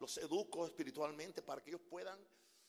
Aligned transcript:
los 0.00 0.16
educo 0.16 0.66
espiritualmente 0.66 1.42
para 1.42 1.62
que 1.62 1.70
ellos 1.70 1.82
puedan 1.88 2.18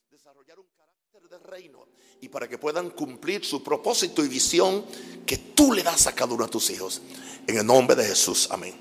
desarrollar 0.09 0.59
un 0.59 0.67
carácter 0.75 1.29
de 1.29 1.39
reino 1.39 1.87
y 2.19 2.27
para 2.27 2.47
que 2.47 2.57
puedan 2.57 2.89
cumplir 2.89 3.45
su 3.45 3.63
propósito 3.63 4.23
y 4.23 4.27
visión 4.27 4.85
que 5.25 5.37
tú 5.37 5.71
le 5.71 5.81
das 5.81 6.07
a 6.07 6.13
cada 6.13 6.33
uno 6.33 6.43
de 6.43 6.51
tus 6.51 6.69
hijos. 6.69 7.01
En 7.47 7.57
el 7.57 7.65
nombre 7.65 7.95
de 7.95 8.05
Jesús, 8.05 8.49
amén. 8.51 8.75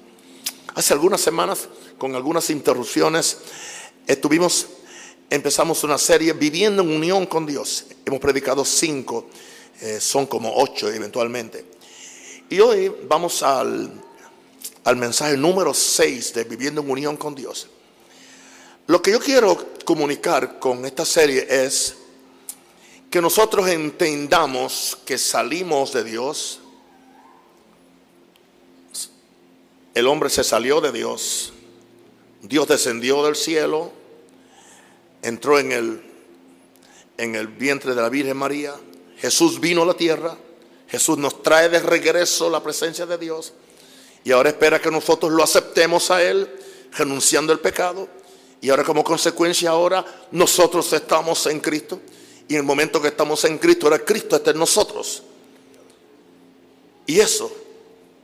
Hace 0.75 0.93
algunas 0.93 1.21
semanas, 1.21 1.69
con 1.97 2.17
algunas 2.17 2.51
interrupciones, 2.51 3.39
estuvimos, 4.05 4.67
empezamos 5.31 5.85
una 5.85 5.99
serie 5.99 6.33
viviendo 6.33 6.83
en 6.83 6.91
unión 6.91 7.27
con 7.27 7.47
Dios. 7.47 7.87
Hemos 8.05 8.19
predicado 8.19 8.65
cinco, 8.65 9.29
eh, 9.81 10.01
son 10.01 10.27
como 10.27 10.57
ocho 10.57 10.91
eventualmente. 10.91 11.67
Y 12.49 12.59
hoy 12.59 12.89
vamos 13.07 13.45
al, 13.45 13.93
al 14.83 14.97
mensaje 14.97 15.37
número 15.37 15.73
seis 15.73 16.35
de 16.35 16.43
viviendo 16.43 16.81
en 16.81 16.91
unión 16.91 17.17
con 17.17 17.37
Dios. 17.37 17.69
Lo 18.87 19.01
que 19.03 19.13
yo 19.13 19.21
quiero 19.21 19.57
comunicar 19.85 20.59
con 20.59 20.85
esta 20.85 21.05
serie 21.05 21.47
es 21.49 21.97
que 23.11 23.21
nosotros 23.21 23.69
entendamos 23.69 24.97
que 25.05 25.19
salimos 25.19 25.93
de 25.93 26.05
Dios. 26.05 26.61
El 29.95 30.07
hombre 30.07 30.31
se 30.31 30.45
salió 30.45 30.81
de 30.81 30.93
Dios. 30.93 31.53
Dios 32.43 32.69
descendió 32.69 33.25
del 33.25 33.37
cielo, 33.37 33.91
entró 35.23 35.59
en 35.59 35.73
el, 35.73 36.03
en 37.19 37.35
el 37.35 37.49
vientre 37.49 37.95
de 37.95 38.03
la 38.03 38.09
Virgen 38.09 38.37
María. 38.37 38.75
Jesús 39.19 39.61
vino 39.61 39.83
a 39.83 39.87
la 39.87 39.95
tierra. 39.95 40.37
Jesús 40.89 41.19
nos 41.19 41.43
trae 41.43 41.69
de 41.69 41.81
regreso 41.81 42.49
la 42.49 42.63
presencia 42.63 43.07
de 43.07 43.19
Dios. 43.19 43.53
Y 44.23 44.33
ahora 44.33 44.51
espera 44.51 44.81
que 44.81 44.91
nosotros 44.91 45.33
lo 45.33 45.43
aceptemos 45.43 46.11
a 46.11 46.23
Él, 46.23 46.49
renunciando 46.93 47.53
al 47.53 47.61
pecado 47.61 48.09
y 48.61 48.69
ahora 48.69 48.85
como 48.85 49.03
consecuencia 49.03 49.71
ahora 49.71 50.05
nosotros 50.33 50.93
estamos 50.93 51.47
en 51.47 51.61
Cristo. 51.61 52.01
Y 52.49 52.55
en 52.55 52.61
el 52.61 52.67
momento 52.67 53.01
que 53.01 53.09
estamos 53.09 53.45
en 53.45 53.59
Cristo, 53.59 53.87
ahora 53.87 54.05
Cristo 54.05 54.37
está 54.37 54.51
en 54.51 54.59
nosotros. 54.59 55.23
Y 57.07 57.21
eso 57.21 57.51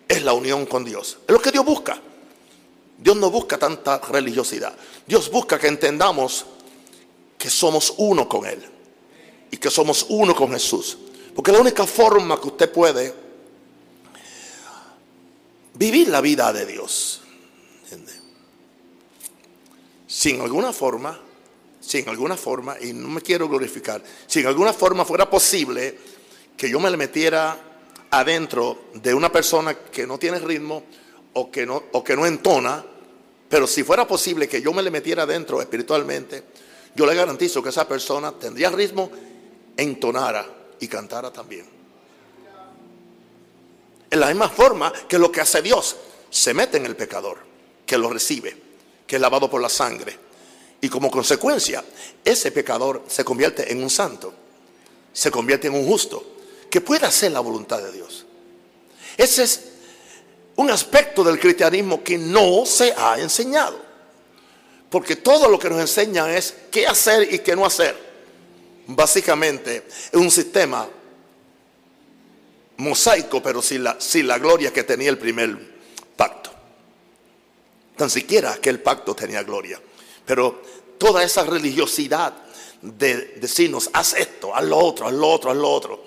es 0.06 0.22
la 0.22 0.33
unión 0.33 0.66
con 0.66 0.84
Dios. 0.84 1.19
Es 1.27 1.33
lo 1.33 1.41
que 1.41 1.52
Dios 1.52 1.64
busca. 1.64 2.00
Dios 2.98 3.16
no 3.16 3.30
busca 3.30 3.56
tanta 3.56 3.98
religiosidad. 3.98 4.74
Dios 5.06 5.30
busca 5.30 5.58
que 5.58 5.69
entendamos 5.69 6.44
que 7.39 7.48
somos 7.48 7.94
uno 7.98 8.28
con 8.28 8.46
Él. 8.46 8.62
Y 9.50 9.56
que 9.58 9.70
somos 9.70 10.06
uno 10.08 10.34
con 10.34 10.50
Jesús. 10.50 10.98
Porque 11.34 11.52
la 11.52 11.61
única 11.61 11.86
forma 11.86 12.41
que 12.41 12.48
usted 12.48 12.70
puede 12.70 13.14
vivir 15.74 16.08
la 16.08 16.20
vida 16.20 16.52
de 16.52 16.66
Dios 16.66 17.22
en 20.08 20.40
alguna 20.40 20.72
forma, 20.72 21.18
si 21.80 21.98
en 21.98 22.08
alguna 22.08 22.36
forma, 22.36 22.76
y 22.80 22.92
no 22.92 23.08
me 23.08 23.20
quiero 23.20 23.48
glorificar, 23.48 24.02
si 24.26 24.40
en 24.40 24.46
alguna 24.46 24.72
forma 24.72 25.04
fuera 25.04 25.28
posible 25.28 25.98
que 26.56 26.70
yo 26.70 26.80
me 26.80 26.90
le 26.90 26.96
metiera 26.96 27.58
adentro 28.10 28.84
de 28.94 29.12
una 29.12 29.30
persona 29.30 29.74
que 29.74 30.06
no 30.06 30.18
tiene 30.18 30.38
ritmo 30.38 30.84
o 31.34 31.50
que 31.50 31.66
no, 31.66 31.82
o 31.92 32.02
que 32.02 32.16
no 32.16 32.24
entona, 32.24 32.84
pero 33.48 33.66
si 33.66 33.82
fuera 33.82 34.06
posible 34.06 34.48
que 34.48 34.62
yo 34.62 34.72
me 34.72 34.82
le 34.82 34.90
metiera 34.90 35.24
adentro 35.24 35.60
espiritualmente, 35.60 36.44
yo 36.94 37.04
le 37.04 37.14
garantizo 37.14 37.62
que 37.62 37.68
esa 37.68 37.86
persona 37.86 38.32
tendría 38.32 38.70
ritmo, 38.70 39.10
entonara 39.77 40.46
y 40.80 40.88
cantara 40.88 41.32
también. 41.32 41.66
En 44.08 44.20
la 44.20 44.28
misma 44.28 44.48
forma 44.48 44.92
que 45.08 45.18
lo 45.18 45.30
que 45.30 45.40
hace 45.40 45.60
Dios, 45.62 45.96
se 46.30 46.54
mete 46.54 46.78
en 46.78 46.86
el 46.86 46.96
pecador, 46.96 47.38
que 47.84 47.98
lo 47.98 48.08
recibe 48.08 48.66
que 49.06 49.16
es 49.16 49.22
lavado 49.22 49.48
por 49.48 49.60
la 49.60 49.68
sangre. 49.68 50.18
Y 50.80 50.88
como 50.88 51.10
consecuencia, 51.10 51.84
ese 52.24 52.50
pecador 52.52 53.04
se 53.08 53.24
convierte 53.24 53.72
en 53.72 53.82
un 53.82 53.90
santo, 53.90 54.32
se 55.12 55.30
convierte 55.30 55.68
en 55.68 55.74
un 55.74 55.86
justo, 55.86 56.34
que 56.70 56.80
puede 56.80 57.06
hacer 57.06 57.33
la 57.33 57.40
voluntad 57.40 57.80
de 57.80 57.92
Dios. 57.92 58.27
Ese 59.16 59.45
es 59.45 59.61
un 60.56 60.70
aspecto 60.70 61.22
del 61.22 61.39
cristianismo 61.39 62.02
que 62.02 62.18
no 62.18 62.66
se 62.66 62.92
ha 62.96 63.18
enseñado. 63.18 63.86
Porque 64.90 65.16
todo 65.16 65.48
lo 65.48 65.58
que 65.58 65.68
nos 65.68 65.80
enseñan 65.80 66.30
es 66.30 66.55
qué 66.70 66.86
hacer 66.86 67.33
y 67.33 67.40
qué 67.40 67.56
no 67.56 67.66
hacer. 67.66 67.96
Básicamente 68.86 69.84
es 70.12 70.14
un 70.14 70.30
sistema 70.30 70.89
mosaico, 72.77 73.42
pero 73.42 73.61
sin 73.62 73.83
la, 73.83 74.39
gloria 74.39 74.72
que 74.72 74.84
tenía 74.84 75.11
el 75.11 75.18
primer. 75.18 75.76
Tan 77.96 78.11
siquiera 78.11 78.52
aquel 78.52 78.80
pacto 78.80 79.14
tenía 79.14 79.42
gloria. 79.42 79.80
Pero 80.24 80.62
toda 80.98 81.23
esa 81.23 81.45
religiosidad 81.45 82.34
de 82.83 83.34
decirnos, 83.36 83.89
haz 83.92 84.14
esto, 84.14 84.55
haz 84.55 84.64
lo 84.64 84.77
otro, 84.77 85.07
haz 85.07 85.14
lo 85.14 85.29
otro, 85.29 85.51
haz 85.51 85.57
lo 85.57 85.70
otro, 85.70 86.05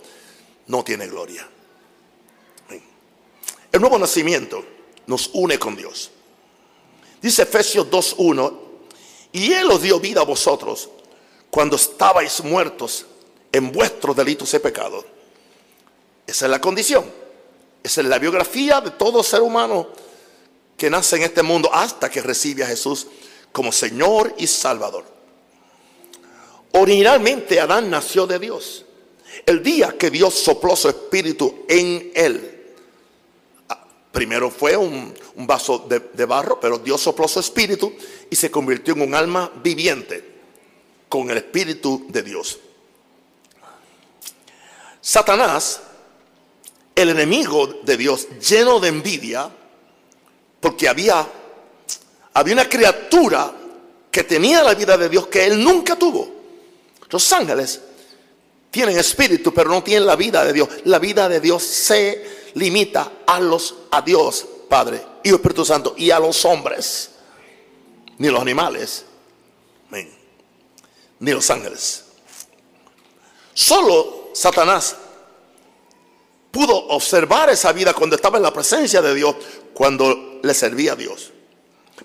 no 0.68 0.84
tiene 0.84 1.08
gloria. 1.08 1.48
El 3.72 3.82
nuevo 3.82 4.00
nacimiento 4.00 4.64
nos 5.08 5.30
une 5.34 5.60
con 5.60 5.76
Dios. 5.76 6.12
Dice 7.22 7.44
Efesios 7.44 7.88
2.1, 7.90 8.54
y 9.32 9.54
Él 9.54 9.70
os 9.70 9.82
dio 9.82 10.00
vida 10.00 10.22
a 10.22 10.26
vosotros 10.26 10.90
cuando 11.50 11.76
estabais 11.76 12.44
muertos 12.44 13.06
en 13.52 13.72
vuestros 13.72 14.16
delitos 14.16 14.54
y 14.54 14.60
pecados. 14.60 15.06
Esa 16.26 16.46
es 16.46 16.52
la 16.52 16.62
condición. 16.62 17.06
Esa 17.82 18.02
es 18.02 18.08
la 18.08 18.20
biografía 18.20 18.82
de 18.82 18.92
todo 18.92 19.24
ser 19.24 19.42
humano 19.42 19.88
que 20.80 20.90
nace 20.90 21.18
en 21.18 21.24
este 21.24 21.44
mundo 21.44 21.70
hasta 21.72 22.10
que 22.10 22.22
recibe 22.22 22.64
a 22.64 22.68
Jesús 22.68 23.06
como 23.52 23.72
Señor 23.72 24.34
y 24.38 24.48
Salvador. 24.48 25.04
Originalmente 26.72 27.60
Adán 27.60 27.90
nació 27.90 28.26
de 28.26 28.40
Dios. 28.40 28.86
El 29.46 29.62
día 29.62 29.96
que 29.98 30.10
Dios 30.10 30.34
sopló 30.34 30.76
su 30.76 30.90
espíritu 30.90 31.66
en 31.68 32.12
él. 32.16 32.76
Ah, 33.68 33.86
primero 34.12 34.50
fue 34.50 34.78
un, 34.78 35.14
vaso 35.36 35.86
de, 35.90 36.00
de 36.00 36.26
barro, 36.26 36.60
pero 36.60 36.80
Dios 36.80 37.02
sopló 37.02 37.28
su 37.28 37.40
espíritu 37.40 37.94
y 38.30 38.36
se 38.36 38.50
convirtió 38.50 38.94
en 38.94 39.02
un 39.02 39.16
alma 39.16 39.52
viviente 39.62 40.24
con 41.10 41.30
el 41.30 41.38
espíritu 41.38 42.06
de 42.08 42.24
Dios. 42.24 42.60
Satanás, 45.02 45.82
el 46.96 47.10
enemigo 47.10 47.68
de 47.84 47.98
Dios, 47.98 48.28
lleno 48.40 48.80
de 48.80 48.90
envidia, 48.90 49.52
porque 50.60 50.88
había, 50.88 51.28
había 52.34 52.54
una 52.54 52.68
criatura 52.68 53.54
que 54.12 54.24
tenía 54.24 54.64
la 54.64 54.74
vida 54.74 54.98
de 54.98 55.10
Dios 55.10 55.28
que 55.28 55.46
él 55.46 55.64
nunca 55.64 55.96
tuvo. 55.96 56.28
Los 57.10 57.32
ángeles 57.34 57.82
tienen 58.72 58.98
espíritu, 58.98 59.54
pero 59.54 59.70
no 59.70 59.84
tienen 59.84 60.06
la 60.06 60.16
vida 60.16 60.44
de 60.44 60.54
Dios. 60.54 60.70
La 60.86 61.00
vida 61.00 61.28
de 61.30 61.40
Dios 61.40 61.64
se 61.64 62.52
limita 62.56 63.12
a 63.26 63.40
los 63.40 63.76
a 63.92 64.02
Dios, 64.02 64.46
Padre, 64.68 65.02
y 65.24 65.30
Espíritu 65.30 65.66
Santo, 65.66 65.96
y 65.98 66.12
a 66.12 66.20
los 66.20 66.46
hombres, 66.46 67.12
ni 68.18 68.30
los 68.30 68.42
animales, 68.42 69.06
ni 71.20 71.32
los 71.32 71.50
ángeles. 71.50 72.06
Solo 73.54 74.30
Satanás 74.34 74.96
pudo 76.52 76.76
observar 76.90 77.50
esa 77.50 77.72
vida 77.72 77.94
cuando 77.94 78.16
estaba 78.16 78.38
en 78.38 78.44
la 78.44 78.54
presencia 78.54 79.02
de 79.02 79.14
Dios, 79.14 79.36
cuando 79.74 80.40
le 80.42 80.54
servía 80.54 80.94
a 80.94 80.96
Dios. 80.96 81.32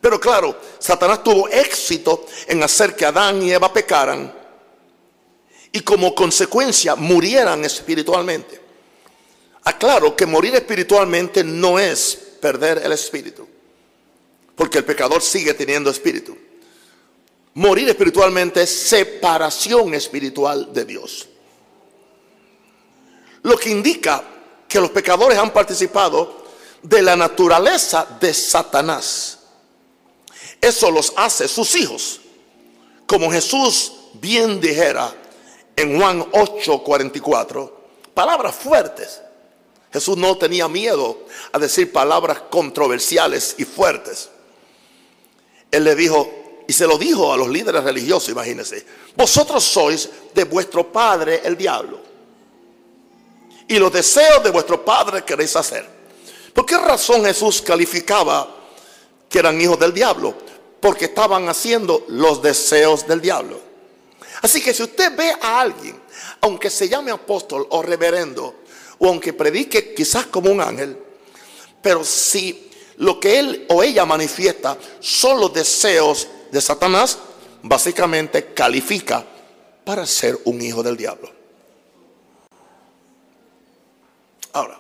Pero 0.00 0.20
claro, 0.20 0.58
Satanás 0.78 1.22
tuvo 1.22 1.48
éxito 1.48 2.26
en 2.46 2.62
hacer 2.62 2.94
que 2.94 3.06
Adán 3.06 3.42
y 3.42 3.52
Eva 3.52 3.72
pecaran 3.72 4.32
y 5.72 5.80
como 5.80 6.14
consecuencia 6.14 6.94
murieran 6.94 7.64
espiritualmente. 7.64 8.60
Aclaro 9.64 10.14
que 10.14 10.26
morir 10.26 10.54
espiritualmente 10.54 11.42
no 11.42 11.78
es 11.78 12.16
perder 12.40 12.82
el 12.84 12.92
espíritu, 12.92 13.48
porque 14.54 14.78
el 14.78 14.84
pecador 14.84 15.22
sigue 15.22 15.54
teniendo 15.54 15.90
espíritu. 15.90 16.36
Morir 17.54 17.88
espiritualmente 17.88 18.62
es 18.62 18.70
separación 18.70 19.94
espiritual 19.94 20.72
de 20.72 20.84
Dios. 20.84 21.28
Lo 23.42 23.56
que 23.56 23.70
indica 23.70 24.22
que 24.68 24.80
los 24.80 24.90
pecadores 24.90 25.38
han 25.38 25.52
participado 25.52 26.44
de 26.82 27.02
la 27.02 27.16
naturaleza 27.16 28.06
de 28.20 28.32
Satanás. 28.34 29.38
Eso 30.60 30.90
los 30.90 31.12
hace 31.16 31.48
sus 31.48 31.74
hijos. 31.74 32.20
Como 33.06 33.30
Jesús 33.30 33.92
bien 34.14 34.60
dijera 34.60 35.12
en 35.76 35.98
Juan 35.98 36.30
8:44, 36.32 37.72
palabras 38.14 38.54
fuertes. 38.54 39.20
Jesús 39.92 40.16
no 40.16 40.36
tenía 40.36 40.66
miedo 40.66 41.24
a 41.52 41.58
decir 41.58 41.92
palabras 41.92 42.42
controversiales 42.50 43.54
y 43.58 43.64
fuertes. 43.64 44.28
Él 45.70 45.84
le 45.84 45.94
dijo, 45.94 46.28
y 46.66 46.72
se 46.72 46.86
lo 46.86 46.98
dijo 46.98 47.32
a 47.32 47.36
los 47.36 47.48
líderes 47.48 47.84
religiosos, 47.84 48.30
imagínense, 48.30 48.84
vosotros 49.16 49.62
sois 49.62 50.08
de 50.34 50.44
vuestro 50.44 50.90
padre 50.90 51.42
el 51.44 51.56
diablo. 51.56 52.00
Y 53.68 53.78
los 53.78 53.92
deseos 53.92 54.42
de 54.42 54.50
vuestro 54.50 54.84
padre 54.84 55.24
queréis 55.24 55.56
hacer. 55.56 55.88
¿Por 56.52 56.66
qué 56.66 56.76
razón 56.76 57.24
Jesús 57.24 57.62
calificaba 57.62 58.54
que 59.28 59.38
eran 59.38 59.60
hijos 59.60 59.78
del 59.78 59.92
diablo? 59.92 60.34
porque 60.84 61.06
estaban 61.06 61.48
haciendo 61.48 62.04
los 62.08 62.42
deseos 62.42 63.06
del 63.06 63.22
diablo. 63.22 63.58
Así 64.42 64.60
que 64.60 64.74
si 64.74 64.82
usted 64.82 65.16
ve 65.16 65.32
a 65.40 65.62
alguien, 65.62 65.98
aunque 66.42 66.68
se 66.68 66.90
llame 66.90 67.10
apóstol 67.10 67.66
o 67.70 67.80
reverendo, 67.80 68.56
o 68.98 69.08
aunque 69.08 69.32
predique 69.32 69.94
quizás 69.94 70.26
como 70.26 70.50
un 70.50 70.60
ángel, 70.60 70.98
pero 71.80 72.04
si 72.04 72.70
lo 72.98 73.18
que 73.18 73.38
él 73.38 73.64
o 73.70 73.82
ella 73.82 74.04
manifiesta 74.04 74.76
son 75.00 75.40
los 75.40 75.54
deseos 75.54 76.28
de 76.52 76.60
Satanás, 76.60 77.16
básicamente 77.62 78.52
califica 78.52 79.24
para 79.86 80.04
ser 80.04 80.38
un 80.44 80.60
hijo 80.60 80.82
del 80.82 80.98
diablo. 80.98 81.33
Ahora, 84.54 84.78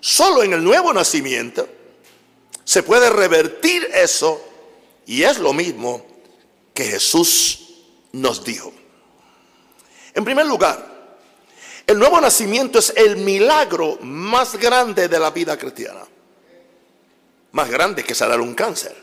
solo 0.00 0.44
en 0.44 0.52
el 0.52 0.62
nuevo 0.62 0.92
nacimiento 0.92 1.68
se 2.64 2.84
puede 2.84 3.10
revertir 3.10 3.88
eso 3.92 4.40
y 5.04 5.24
es 5.24 5.38
lo 5.38 5.52
mismo 5.52 6.06
que 6.72 6.84
Jesús 6.84 7.80
nos 8.12 8.44
dijo. 8.44 8.72
En 10.14 10.24
primer 10.24 10.46
lugar, 10.46 10.92
el 11.84 11.98
nuevo 11.98 12.20
nacimiento 12.20 12.78
es 12.78 12.92
el 12.96 13.16
milagro 13.16 13.98
más 14.02 14.56
grande 14.56 15.08
de 15.08 15.18
la 15.18 15.30
vida 15.30 15.58
cristiana. 15.58 16.06
Más 17.50 17.68
grande 17.68 18.04
que 18.04 18.14
sanar 18.14 18.40
un 18.40 18.54
cáncer. 18.54 18.96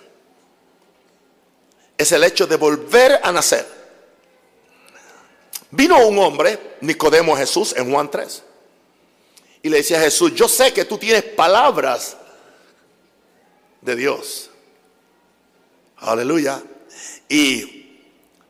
Es 1.98 2.10
el 2.14 2.24
hecho 2.24 2.48
de 2.48 2.56
volver 2.56 3.20
a 3.22 3.34
nacer. 3.34 3.68
Vino 5.72 6.08
un 6.08 6.18
hombre, 6.20 6.78
Nicodemo 6.80 7.36
Jesús, 7.36 7.76
en 7.76 7.92
Juan 7.92 8.10
3. 8.10 8.44
Y 9.62 9.70
le 9.70 9.78
decía 9.78 9.98
a 9.98 10.02
Jesús, 10.02 10.34
yo 10.34 10.48
sé 10.48 10.74
que 10.74 10.86
tú 10.86 10.98
tienes 10.98 11.24
palabras 11.24 12.16
de 13.82 13.96
Dios. 13.96 14.50
Aleluya. 15.98 16.64
Y 17.28 17.80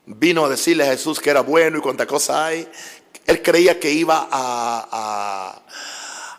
vino 0.05 0.45
a 0.45 0.49
decirle 0.49 0.83
a 0.83 0.91
Jesús 0.91 1.19
que 1.19 1.29
era 1.29 1.41
bueno 1.41 1.77
y 1.77 1.81
cuánta 1.81 2.05
cosa 2.05 2.45
hay. 2.45 2.67
Él 3.25 3.41
creía 3.41 3.79
que 3.79 3.91
iba 3.91 4.27
a, 4.31 5.61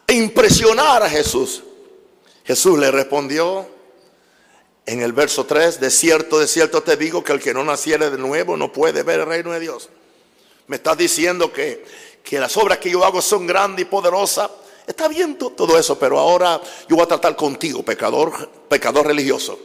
impresionar 0.09 1.03
a 1.03 1.11
Jesús. 1.11 1.63
Jesús 2.45 2.79
le 2.79 2.91
respondió 2.91 3.69
en 4.87 5.03
el 5.03 5.13
verso 5.13 5.47
3, 5.47 5.79
de 5.79 5.89
cierto, 5.91 6.41
de 6.41 6.49
cierto 6.49 6.83
te 6.83 6.97
digo 6.97 7.23
que 7.23 7.33
el 7.33 7.41
que 7.41 7.55
no 7.55 7.63
naciere 7.63 8.11
de 8.11 8.19
nuevo 8.19 8.57
no 8.57 8.73
puede 8.73 9.05
ver 9.05 9.21
el 9.21 9.27
reino 9.27 9.53
de 9.53 9.61
Dios. 9.61 9.89
Me 10.67 10.77
estás 10.77 10.99
diciendo 10.99 11.53
que, 11.53 11.85
que 12.23 12.39
las 12.39 12.57
obras 12.57 12.79
que 12.79 12.91
yo 12.91 13.05
hago 13.05 13.21
son 13.21 13.47
grandes 13.47 13.83
y 13.83 13.89
poderosas. 13.89 14.51
Está 14.87 15.09
bien 15.09 15.37
todo 15.37 15.79
eso, 15.79 15.99
pero 15.99 16.19
ahora 16.19 16.61
yo 16.89 16.97
voy 16.97 17.05
a 17.05 17.09
tratar 17.09 17.37
contigo, 17.37 17.83
pecador, 17.83 18.49
pecador 18.69 19.07
religioso. 19.07 19.59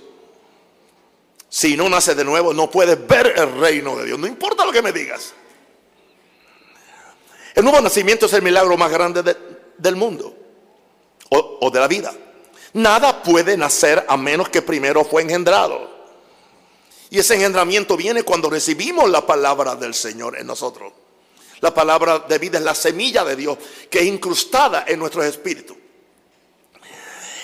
Si 1.49 1.77
no 1.77 1.89
naces 1.89 2.17
de 2.17 2.25
nuevo, 2.25 2.53
no 2.53 2.69
puedes 2.69 3.07
ver 3.07 3.33
el 3.37 3.59
reino 3.59 3.95
de 3.95 4.05
Dios. 4.05 4.19
No 4.19 4.27
importa 4.27 4.65
lo 4.65 4.71
que 4.71 4.81
me 4.81 4.91
digas. 4.91 5.33
El 7.55 7.63
nuevo 7.63 7.79
nacimiento 7.79 8.25
es 8.25 8.33
el 8.33 8.41
milagro 8.41 8.75
más 8.75 8.91
grande 8.91 9.35
del 9.77 9.95
mundo 9.95 10.35
o, 11.29 11.71
de 11.71 11.79
la 11.79 11.87
vida. 11.87 12.13
Nada 12.73 13.23
puede 13.23 13.55
nacer 13.55 14.05
a 14.07 14.17
menos 14.17 14.49
que 14.49 14.61
primero 14.61 15.05
fue 15.05 15.21
engendrado. 15.21 15.89
Y 17.09 17.19
ese 17.19 17.35
engendramiento 17.35 17.95
viene 17.95 18.23
cuando 18.23 18.49
recibimos 18.49 19.09
la 19.09 19.25
palabra 19.25 19.75
del 19.75 19.93
Señor 19.93 20.37
en 20.37 20.47
nosotros. 20.47 20.91
La 21.65 21.73
palabra 21.73 22.19
de 22.19 22.37
vida 22.37 22.59
es 22.59 22.63
la 22.63 22.75
semilla 22.75 23.25
de 23.25 23.35
Dios 23.35 23.57
que 23.89 23.97
es 23.97 24.05
incrustada 24.05 24.85
en 24.87 24.99
nuestros 24.99 25.25
espíritus. 25.25 25.75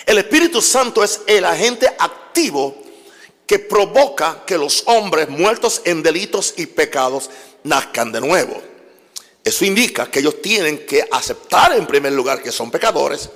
El 0.06 0.18
Espíritu 0.18 0.62
Santo 0.62 1.02
es 1.02 1.22
el 1.26 1.44
agente 1.44 1.88
activo 1.88 2.76
que 3.44 3.58
provoca 3.58 4.44
que 4.46 4.56
los 4.56 4.84
hombres 4.86 5.28
muertos 5.28 5.82
en 5.84 6.04
delitos 6.04 6.54
y 6.56 6.66
pecados 6.66 7.30
nazcan 7.64 8.12
de 8.12 8.20
nuevo. 8.20 8.62
Eso 9.42 9.64
indica 9.64 10.08
que 10.08 10.20
ellos 10.20 10.40
tienen 10.40 10.86
que 10.86 11.04
aceptar 11.10 11.72
en 11.72 11.84
primer 11.84 12.12
lugar 12.12 12.40
que 12.40 12.52
son 12.52 12.70
pecadores 12.70 13.28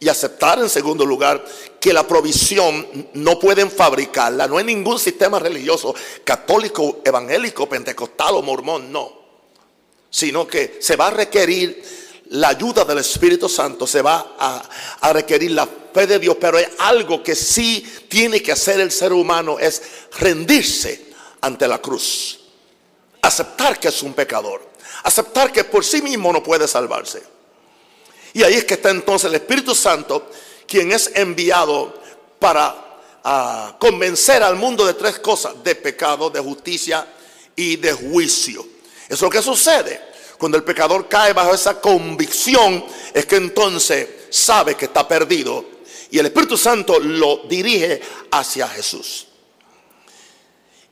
y 0.00 0.08
aceptar 0.08 0.58
en 0.58 0.70
segundo 0.70 1.04
lugar 1.04 1.44
que 1.78 1.92
la 1.92 2.08
provisión 2.08 3.10
no 3.12 3.38
pueden 3.38 3.70
fabricarla. 3.70 4.48
No 4.48 4.56
hay 4.56 4.64
ningún 4.64 4.98
sistema 4.98 5.38
religioso 5.38 5.94
católico, 6.24 7.02
evangélico, 7.04 7.68
pentecostal 7.68 8.36
o 8.36 8.42
mormón, 8.42 8.90
no. 8.90 9.23
Sino 10.14 10.46
que 10.46 10.78
se 10.80 10.94
va 10.94 11.08
a 11.08 11.10
requerir 11.10 11.82
la 12.30 12.50
ayuda 12.50 12.84
del 12.84 12.98
Espíritu 12.98 13.48
Santo, 13.48 13.84
se 13.86 14.00
va 14.00 14.36
a, 14.38 15.12
requerir 15.12 15.50
la 15.50 15.68
fe 15.92 16.06
de 16.06 16.20
Dios, 16.20 16.36
pero 16.40 16.58
hay 16.58 16.66
algo 16.78 17.20
que 17.20 17.34
sí 17.34 17.84
tiene 18.08 18.40
que 18.40 18.52
hacer 18.52 18.78
el 18.78 18.92
ser 18.92 19.12
humano, 19.12 19.58
es 19.58 19.82
rendirse 20.18 21.06
ante 21.40 21.66
la 21.66 21.78
cruz. 21.78 22.38
Aceptar 23.22 23.80
que 23.80 23.88
es 23.88 24.02
un 24.02 24.12
pecador 24.12 24.74
Aceptar 25.04 25.52
que 25.52 25.64
por 25.64 25.84
sí 25.84 26.00
mismo 26.00 26.32
no 26.32 26.42
puede 26.42 26.66
salvarse. 26.66 27.22
Y 28.32 28.42
ahí 28.42 28.54
es 28.54 28.64
que 28.64 28.74
está 28.74 28.90
entonces 28.90 29.28
el 29.28 29.34
Espíritu 29.34 29.74
Santo, 29.74 30.30
quien 30.66 30.92
es 30.92 31.10
enviado 31.14 32.00
para 32.38 32.74
ah, 33.22 33.76
convencer 33.78 34.42
al 34.42 34.56
mundo 34.56 34.86
de 34.86 34.94
tres 34.94 35.18
cosas, 35.18 35.62
de 35.62 35.74
pecado, 35.74 36.30
de 36.30 36.40
justicia 36.40 37.06
y 37.54 37.76
de 37.76 37.92
juicio. 37.92 38.73
Eso 39.06 39.14
es 39.14 39.22
lo 39.22 39.30
que 39.30 39.42
sucede. 39.42 40.00
Cuando 40.38 40.58
el 40.58 40.64
pecador 40.64 41.08
cae 41.08 41.32
bajo 41.32 41.54
esa 41.54 41.80
convicción, 41.80 42.84
es 43.12 43.26
que 43.26 43.36
entonces 43.36 44.08
sabe 44.30 44.74
que 44.74 44.86
está 44.86 45.06
perdido. 45.06 45.64
Y 46.10 46.18
el 46.18 46.26
Espíritu 46.26 46.56
Santo 46.56 46.98
lo 46.98 47.38
dirige 47.48 48.00
hacia 48.30 48.68
Jesús. 48.68 49.28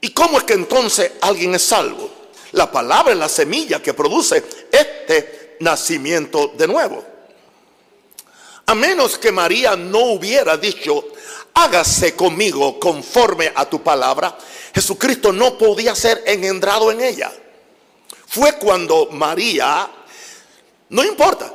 ¿Y 0.00 0.10
cómo 0.10 0.38
es 0.38 0.44
que 0.44 0.54
entonces 0.54 1.12
alguien 1.20 1.54
es 1.54 1.62
salvo? 1.62 2.10
La 2.52 2.70
palabra 2.70 3.12
es 3.12 3.18
la 3.18 3.28
semilla 3.28 3.82
que 3.82 3.94
produce 3.94 4.42
este 4.70 5.56
nacimiento 5.60 6.52
de 6.56 6.66
nuevo. 6.66 7.04
A 8.66 8.74
menos 8.74 9.18
que 9.18 9.32
María 9.32 9.76
no 9.76 10.12
hubiera 10.12 10.56
dicho, 10.56 11.04
hágase 11.54 12.14
conmigo 12.14 12.78
conforme 12.78 13.52
a 13.54 13.64
tu 13.68 13.82
palabra, 13.82 14.36
Jesucristo 14.74 15.32
no 15.32 15.58
podía 15.58 15.94
ser 15.94 16.22
engendrado 16.26 16.90
en 16.90 17.00
ella. 17.00 17.32
Fue 18.32 18.54
cuando 18.54 19.08
María, 19.10 19.86
no 20.88 21.04
importa, 21.04 21.52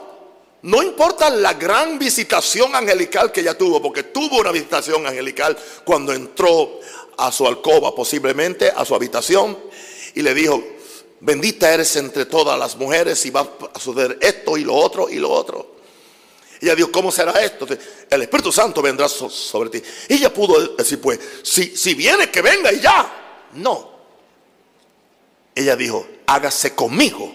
no 0.62 0.84
importa 0.84 1.28
la 1.32 1.56
gran 1.56 1.98
visitación 1.98 2.76
angelical 2.76 3.32
que 3.32 3.42
ella 3.42 3.58
tuvo, 3.58 3.82
porque 3.82 4.04
tuvo 4.04 4.38
una 4.42 4.52
visitación 4.52 5.08
angelical 5.08 5.58
cuando 5.84 6.14
entró 6.14 6.80
a 7.18 7.32
su 7.32 7.48
alcoba, 7.48 7.96
posiblemente 7.96 8.70
a 8.70 8.86
su 8.86 8.94
habitación, 8.94 9.58
y 10.14 10.22
le 10.22 10.36
dijo, 10.36 10.64
bendita 11.20 11.74
eres 11.74 11.96
entre 11.96 12.28
todas 12.28 12.60
las 12.60 12.76
mujeres 12.76 13.26
y 13.26 13.32
va 13.32 13.50
a 13.74 13.80
suceder 13.80 14.20
esto 14.22 14.56
y 14.56 14.64
lo 14.64 14.76
otro 14.76 15.10
y 15.10 15.16
lo 15.16 15.32
otro. 15.32 15.78
Ella 16.62 16.76
dijo, 16.76 16.92
¿cómo 16.92 17.12
será 17.12 17.44
esto? 17.44 17.66
El 18.08 18.22
Espíritu 18.22 18.52
Santo 18.52 18.84
vendrá 18.84 19.10
sobre 19.10 19.72
ti. 19.72 19.82
Y 20.10 20.14
ella 20.14 20.32
pudo 20.32 20.76
decir, 20.76 21.02
pues, 21.02 21.20
si, 21.42 21.76
si 21.76 21.96
viene, 21.96 22.30
que 22.30 22.44
venga 22.44 22.72
y 22.72 22.80
ya. 22.80 23.48
No. 23.54 23.98
Ella 25.56 25.76
dijo, 25.76 26.06
hágase 26.28 26.76
conmigo 26.76 27.34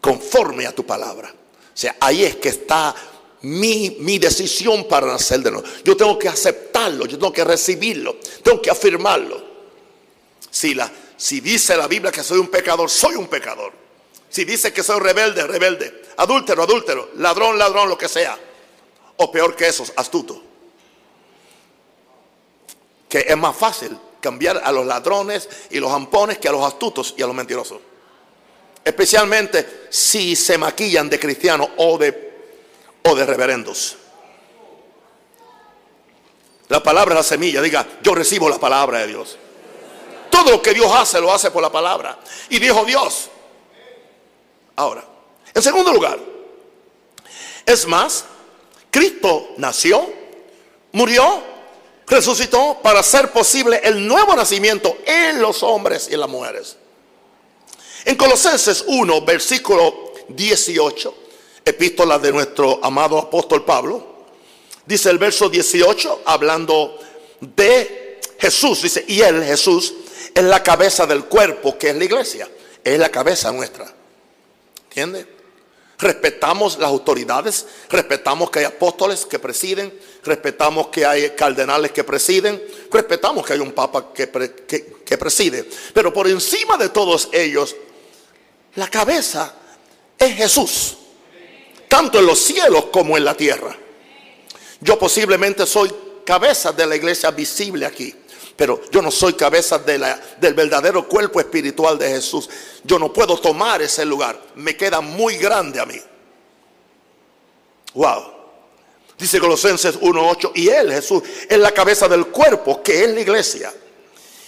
conforme 0.00 0.66
a 0.66 0.74
tu 0.74 0.84
palabra. 0.84 1.32
O 1.32 1.80
sea, 1.80 1.96
ahí 2.00 2.24
es 2.24 2.36
que 2.36 2.48
está 2.48 2.94
mi, 3.42 3.98
mi, 4.00 4.18
decisión 4.18 4.88
para 4.88 5.06
nacer 5.06 5.40
de 5.40 5.52
nuevo. 5.52 5.66
Yo 5.84 5.96
tengo 5.96 6.18
que 6.18 6.28
aceptarlo, 6.28 7.06
yo 7.06 7.16
tengo 7.16 7.32
que 7.32 7.44
recibirlo, 7.44 8.16
tengo 8.42 8.60
que 8.60 8.70
afirmarlo. 8.70 9.40
Si 10.50 10.74
la, 10.74 10.90
si 11.16 11.40
dice 11.40 11.76
la 11.76 11.86
Biblia 11.86 12.10
que 12.10 12.24
soy 12.24 12.38
un 12.38 12.48
pecador, 12.48 12.90
soy 12.90 13.14
un 13.14 13.28
pecador. 13.28 13.72
Si 14.28 14.44
dice 14.44 14.72
que 14.72 14.82
soy 14.82 15.00
rebelde, 15.00 15.46
rebelde. 15.46 16.02
Adúltero, 16.16 16.64
adúltero. 16.64 17.10
Ladrón, 17.16 17.58
ladrón, 17.58 17.88
lo 17.88 17.96
que 17.96 18.08
sea. 18.08 18.38
O 19.16 19.30
peor 19.30 19.54
que 19.54 19.68
esos, 19.68 19.92
astuto. 19.96 20.42
Que 23.08 23.24
es 23.28 23.36
más 23.36 23.56
fácil 23.56 23.96
cambiar 24.20 24.60
a 24.64 24.72
los 24.72 24.84
ladrones 24.84 25.48
y 25.70 25.78
los 25.78 25.92
ampones 25.92 26.38
que 26.38 26.48
a 26.48 26.52
los 26.52 26.62
astutos 26.62 27.14
y 27.16 27.22
a 27.22 27.26
los 27.26 27.34
mentirosos. 27.34 27.78
Especialmente 28.84 29.88
si 29.90 30.34
se 30.34 30.56
maquillan 30.56 31.10
de 31.10 31.18
cristianos 31.18 31.68
o 31.76 31.98
de, 31.98 32.32
o 33.04 33.14
de 33.14 33.26
reverendos. 33.26 33.96
La 36.68 36.82
palabra 36.82 37.14
es 37.14 37.18
la 37.18 37.22
semilla. 37.22 37.62
Diga, 37.62 37.86
yo 38.02 38.14
recibo 38.14 38.48
la 38.48 38.58
palabra 38.58 39.00
de 39.00 39.08
Dios. 39.08 39.36
Todo 40.30 40.52
lo 40.52 40.62
que 40.62 40.74
Dios 40.74 40.90
hace 40.94 41.20
lo 41.20 41.32
hace 41.32 41.50
por 41.50 41.62
la 41.62 41.72
palabra. 41.72 42.18
Y 42.50 42.58
dijo 42.58 42.84
Dios. 42.84 43.30
Ahora, 44.76 45.04
en 45.54 45.62
segundo 45.62 45.92
lugar, 45.92 46.18
es 47.66 47.86
más, 47.86 48.24
Cristo 48.90 49.48
nació, 49.56 50.08
murió, 50.92 51.42
resucitó 52.06 52.78
para 52.82 53.00
hacer 53.00 53.32
posible 53.32 53.80
el 53.82 54.06
nuevo 54.06 54.34
nacimiento 54.36 54.96
en 55.04 55.40
los 55.40 55.62
hombres 55.62 56.08
y 56.10 56.14
en 56.14 56.20
las 56.20 56.28
mujeres. 56.28 56.76
En 58.08 58.16
Colosenses 58.16 58.84
1, 58.86 59.20
versículo 59.20 60.14
18, 60.28 61.14
epístola 61.62 62.18
de 62.18 62.32
nuestro 62.32 62.82
amado 62.82 63.18
apóstol 63.18 63.66
Pablo, 63.66 64.24
dice 64.86 65.10
el 65.10 65.18
verso 65.18 65.50
18, 65.50 66.22
hablando 66.24 66.98
de 67.38 68.18
Jesús, 68.38 68.80
dice, 68.80 69.04
y 69.06 69.20
Él, 69.20 69.44
Jesús, 69.44 69.92
es 70.34 70.42
la 70.42 70.62
cabeza 70.62 71.04
del 71.04 71.26
cuerpo 71.26 71.76
que 71.76 71.90
es 71.90 71.96
la 71.96 72.04
iglesia. 72.04 72.48
Es 72.82 72.98
la 72.98 73.10
cabeza 73.10 73.52
nuestra. 73.52 73.92
¿Entiende? 74.84 75.26
Respetamos 75.98 76.78
las 76.78 76.88
autoridades, 76.88 77.66
respetamos 77.90 78.50
que 78.50 78.60
hay 78.60 78.64
apóstoles 78.64 79.26
que 79.26 79.38
presiden, 79.38 79.92
respetamos 80.24 80.86
que 80.86 81.04
hay 81.04 81.28
cardenales 81.32 81.92
que 81.92 82.04
presiden, 82.04 82.62
respetamos 82.90 83.44
que 83.44 83.52
hay 83.52 83.58
un 83.58 83.72
papa 83.72 84.14
que, 84.14 84.30
que 84.30 85.18
preside. 85.18 85.68
Pero 85.92 86.10
por 86.10 86.26
encima 86.26 86.78
de 86.78 86.88
todos 86.88 87.28
ellos, 87.32 87.76
la 88.74 88.88
cabeza 88.88 89.54
es 90.18 90.36
Jesús, 90.36 90.96
tanto 91.88 92.18
en 92.18 92.26
los 92.26 92.38
cielos 92.38 92.86
como 92.86 93.16
en 93.16 93.24
la 93.24 93.34
tierra. 93.34 93.76
Yo 94.80 94.98
posiblemente 94.98 95.66
soy 95.66 95.92
cabeza 96.24 96.72
de 96.72 96.86
la 96.86 96.96
iglesia 96.96 97.30
visible 97.30 97.86
aquí. 97.86 98.14
Pero 98.58 98.82
yo 98.90 99.00
no 99.00 99.12
soy 99.12 99.34
cabeza 99.34 99.78
del 99.78 100.54
verdadero 100.54 101.06
cuerpo 101.06 101.38
espiritual 101.38 101.96
de 101.96 102.08
Jesús. 102.08 102.50
Yo 102.82 102.98
no 102.98 103.12
puedo 103.12 103.38
tomar 103.38 103.80
ese 103.80 104.04
lugar. 104.04 104.36
Me 104.56 104.76
queda 104.76 105.00
muy 105.00 105.36
grande 105.36 105.78
a 105.78 105.86
mí. 105.86 105.94
Wow. 107.94 108.32
Dice 109.16 109.38
Colosenses 109.38 110.00
1.8. 110.00 110.50
Y 110.56 110.70
Él, 110.70 110.92
Jesús, 110.92 111.22
es 111.48 111.56
la 111.56 111.70
cabeza 111.70 112.08
del 112.08 112.26
cuerpo, 112.26 112.82
que 112.82 113.04
es 113.04 113.10
la 113.10 113.20
iglesia. 113.20 113.72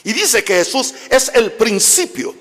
Y 0.03 0.12
dice 0.12 0.43
que 0.43 0.55
Jesús 0.55 0.93
es 1.09 1.31
el 1.33 1.53
principio, 1.53 2.35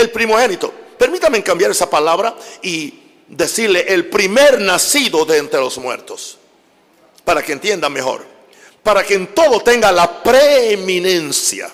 el 0.00 0.10
primogénito. 0.10 0.72
Permítame 0.98 1.42
cambiar 1.42 1.70
esa 1.70 1.88
palabra 1.88 2.36
y 2.62 2.94
decirle 3.28 3.84
el 3.88 4.06
primer 4.08 4.60
nacido 4.60 5.24
de 5.24 5.38
entre 5.38 5.60
los 5.60 5.78
muertos. 5.78 6.38
Para 7.24 7.42
que 7.42 7.52
entiendan 7.52 7.92
mejor 7.92 8.38
para 8.88 9.04
que 9.04 9.12
en 9.12 9.34
todo 9.34 9.60
tenga 9.60 9.92
la 9.92 10.22
preeminencia. 10.22 11.70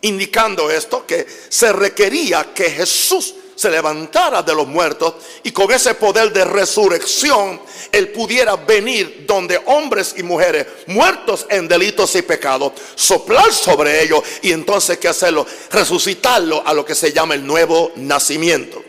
Indicando 0.00 0.70
esto 0.70 1.06
que 1.06 1.26
se 1.50 1.70
requería 1.70 2.54
que 2.54 2.70
Jesús 2.70 3.34
se 3.60 3.70
levantara 3.70 4.42
de 4.42 4.54
los 4.54 4.66
muertos 4.66 5.16
y 5.42 5.52
con 5.52 5.70
ese 5.70 5.92
poder 5.92 6.32
de 6.32 6.46
resurrección 6.46 7.60
él 7.92 8.08
pudiera 8.08 8.56
venir 8.56 9.26
donde 9.26 9.60
hombres 9.66 10.14
y 10.16 10.22
mujeres 10.22 10.66
muertos 10.86 11.44
en 11.50 11.68
delitos 11.68 12.14
y 12.16 12.22
pecados, 12.22 12.72
soplar 12.94 13.52
sobre 13.52 14.02
ellos 14.02 14.22
y 14.40 14.52
entonces 14.52 14.96
qué 14.96 15.08
hacerlo, 15.08 15.46
resucitarlo 15.70 16.62
a 16.66 16.72
lo 16.72 16.86
que 16.86 16.94
se 16.94 17.12
llama 17.12 17.34
el 17.34 17.46
nuevo 17.46 17.92
nacimiento. 17.96 18.82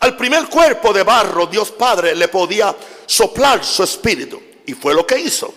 Al 0.00 0.16
primer 0.16 0.46
cuerpo 0.46 0.90
de 0.94 1.02
barro 1.02 1.44
Dios 1.44 1.72
Padre 1.72 2.14
le 2.14 2.28
podía 2.28 2.74
soplar 3.04 3.62
su 3.62 3.82
espíritu 3.82 4.40
y 4.64 4.72
fue 4.72 4.94
lo 4.94 5.06
que 5.06 5.18
hizo. 5.18 5.52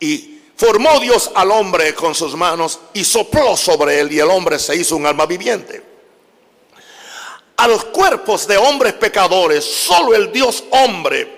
Y 0.00 0.38
formó 0.54 1.00
Dios 1.00 1.30
al 1.34 1.50
hombre 1.50 1.94
con 1.94 2.14
sus 2.14 2.36
manos 2.36 2.78
y 2.92 3.04
sopló 3.04 3.56
sobre 3.56 4.00
él 4.00 4.12
y 4.12 4.18
el 4.18 4.28
hombre 4.28 4.58
se 4.58 4.76
hizo 4.76 4.96
un 4.96 5.06
alma 5.06 5.24
viviente. 5.24 5.91
A 7.62 7.68
los 7.68 7.84
cuerpos 7.84 8.48
de 8.48 8.56
hombres 8.56 8.92
pecadores, 8.94 9.64
solo 9.64 10.16
el 10.16 10.32
Dios 10.32 10.64
hombre, 10.70 11.28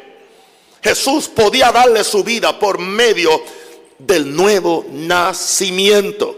Jesús 0.82 1.28
podía 1.28 1.70
darle 1.70 2.02
su 2.02 2.24
vida 2.24 2.58
por 2.58 2.78
medio 2.78 3.42
del 3.98 4.34
nuevo 4.34 4.86
nacimiento. 4.90 6.34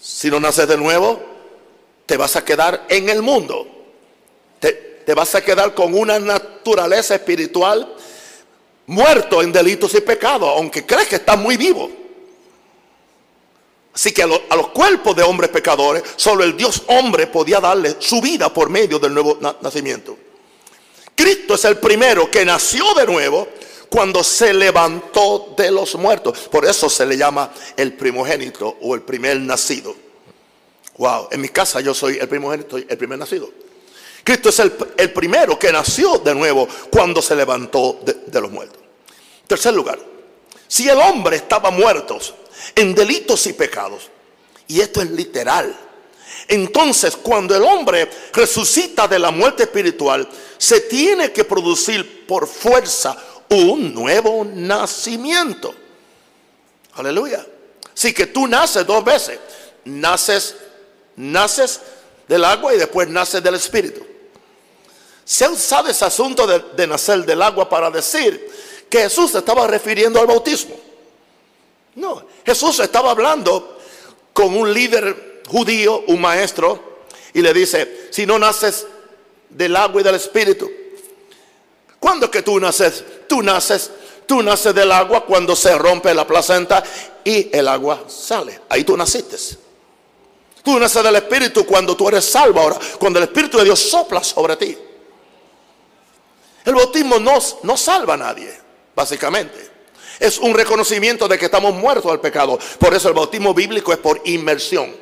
Si 0.00 0.30
no 0.30 0.38
naces 0.38 0.68
de 0.68 0.76
nuevo, 0.76 1.20
te 2.06 2.16
vas 2.16 2.36
a 2.36 2.44
quedar 2.44 2.86
en 2.88 3.08
el 3.08 3.20
mundo. 3.20 3.66
Te, 4.60 5.12
vas 5.12 5.34
a 5.34 5.42
quedar 5.42 5.74
con 5.74 5.92
una 5.92 6.20
naturaleza 6.20 7.16
espiritual 7.16 7.96
muerto 8.86 9.42
en 9.42 9.50
delitos 9.50 9.92
y 9.94 10.00
pecados, 10.02 10.48
aunque 10.54 10.86
crees 10.86 11.08
que 11.08 11.16
está 11.16 11.34
muy 11.34 11.56
vivo. 11.56 11.90
Así 13.98 14.12
que 14.12 14.22
a, 14.22 14.28
los 14.28 14.68
cuerpos 14.68 15.16
de 15.16 15.24
hombres 15.24 15.50
pecadores, 15.50 16.04
solo 16.14 16.44
el 16.44 16.56
Dios 16.56 16.84
hombre 16.86 17.26
podía 17.26 17.58
darle 17.58 17.96
su 17.98 18.20
vida 18.20 18.48
por 18.54 18.70
medio 18.70 19.00
del 19.00 19.12
nuevo 19.12 19.40
nacimiento. 19.60 20.16
Cristo 21.16 21.54
es 21.54 21.64
el 21.64 21.78
primero 21.78 22.30
que 22.30 22.44
nació 22.44 22.94
de 22.94 23.04
nuevo 23.06 23.48
cuando 23.90 24.22
se 24.22 24.54
levantó 24.54 25.52
de 25.56 25.72
los 25.72 25.96
muertos. 25.96 26.38
Por 26.48 26.64
eso 26.64 26.88
se 26.88 27.06
le 27.06 27.16
llama 27.16 27.52
el 27.76 27.94
primogénito 27.94 28.76
o 28.82 28.94
el 28.94 29.02
primer 29.02 29.40
nacido. 29.40 29.96
Wow, 30.96 31.26
en 31.32 31.40
mi 31.40 31.48
casa 31.48 31.80
yo 31.80 31.92
soy 31.92 32.18
el 32.20 32.28
primogénito, 32.28 32.76
el 32.76 32.98
primer 32.98 33.18
nacido. 33.18 33.50
Cristo 34.22 34.50
es 34.50 34.60
el, 34.60 34.70
primero 35.10 35.58
que 35.58 35.72
nació 35.72 36.18
de 36.18 36.36
nuevo 36.36 36.68
cuando 36.88 37.20
se 37.20 37.34
levantó 37.34 37.98
de, 38.04 38.40
los 38.40 38.52
muertos. 38.52 38.78
Tercer 39.48 39.74
lugar, 39.74 39.98
si 40.68 40.88
el 40.88 40.98
hombre 40.98 41.34
estaba 41.34 41.72
muerto 41.72 42.20
en 42.74 42.94
delitos 42.94 43.46
y 43.46 43.52
pecados, 43.52 44.10
y 44.66 44.80
esto 44.80 45.00
es 45.00 45.10
literal, 45.10 45.76
entonces 46.46 47.16
cuando 47.16 47.54
el 47.54 47.62
hombre 47.62 48.08
resucita 48.32 49.06
de 49.06 49.18
la 49.18 49.30
muerte 49.30 49.64
espiritual, 49.64 50.28
se 50.56 50.80
tiene 50.82 51.30
que 51.32 51.44
producir 51.44 52.26
por 52.26 52.46
fuerza 52.46 53.16
un 53.50 53.94
nuevo 53.94 54.44
nacimiento. 54.44 55.74
Aleluya. 56.94 57.46
Así 57.94 58.12
que 58.12 58.26
tú 58.26 58.46
naces 58.46 58.86
dos 58.86 59.04
veces. 59.04 59.38
Naces, 59.84 60.54
naces 61.16 61.80
del 62.26 62.44
agua 62.44 62.74
y 62.74 62.78
después 62.78 63.08
naces 63.08 63.42
del 63.42 63.54
espíritu. 63.54 64.06
Se 65.24 65.44
ha 65.44 65.50
usado 65.50 65.88
ese 65.88 66.04
asunto 66.04 66.46
de, 66.46 66.86
nacer 66.86 67.24
del 67.24 67.42
agua 67.42 67.68
para 67.68 67.90
decir 67.90 68.50
que 68.88 69.00
Jesús 69.00 69.34
estaba 69.34 69.66
refiriendo 69.66 70.18
al 70.20 70.26
bautismo. 70.26 70.74
No, 71.98 72.22
Jesús 72.46 72.78
estaba 72.78 73.10
hablando 73.10 73.76
con 74.32 74.56
un 74.56 74.72
líder 74.72 75.42
judío, 75.48 76.04
un 76.06 76.20
maestro, 76.20 77.00
y 77.34 77.42
le 77.42 77.52
dice, 77.52 78.08
si 78.12 78.24
no 78.24 78.38
naces 78.38 78.86
del 79.48 79.74
agua 79.74 80.00
y 80.00 80.04
del 80.04 80.14
espíritu, 80.14 80.70
¿cuándo 81.98 82.30
que 82.30 82.42
tú 82.42 82.60
naces? 82.60 83.04
Tú 83.28 83.42
naces, 83.42 83.90
tú 84.26 84.44
naces 84.44 84.72
del 84.76 84.92
agua 84.92 85.24
cuando 85.24 85.56
se 85.56 85.76
rompe 85.76 86.14
la 86.14 86.24
placenta 86.24 86.84
y 87.24 87.50
el 87.52 87.66
agua 87.66 88.04
sale. 88.06 88.60
Ahí 88.68 88.84
tú 88.84 88.96
naciste. 88.96 89.36
Tú 90.62 90.78
naces 90.78 91.02
del 91.02 91.16
espíritu 91.16 91.66
cuando 91.66 91.96
tú 91.96 92.08
eres 92.08 92.24
salvo 92.24 92.60
ahora, 92.60 92.78
cuando 93.00 93.18
el 93.18 93.24
espíritu 93.24 93.58
de 93.58 93.64
Dios 93.64 93.80
sopla 93.80 94.22
sobre 94.22 94.54
ti. 94.54 94.78
El 96.64 96.74
bautismo 96.76 97.18
no, 97.18 97.38
no 97.64 97.76
salva 97.76 98.14
a 98.14 98.18
nadie, 98.18 98.56
básicamente. 98.94 99.67
Es 100.18 100.38
un 100.38 100.54
reconocimiento 100.54 101.28
de 101.28 101.38
que 101.38 101.44
estamos 101.46 101.74
muertos 101.74 102.10
al 102.10 102.20
pecado. 102.20 102.58
Por 102.78 102.94
eso 102.94 103.08
el 103.08 103.14
bautismo 103.14 103.54
bíblico 103.54 103.92
es 103.92 103.98
por 103.98 104.20
inmersión. 104.24 104.94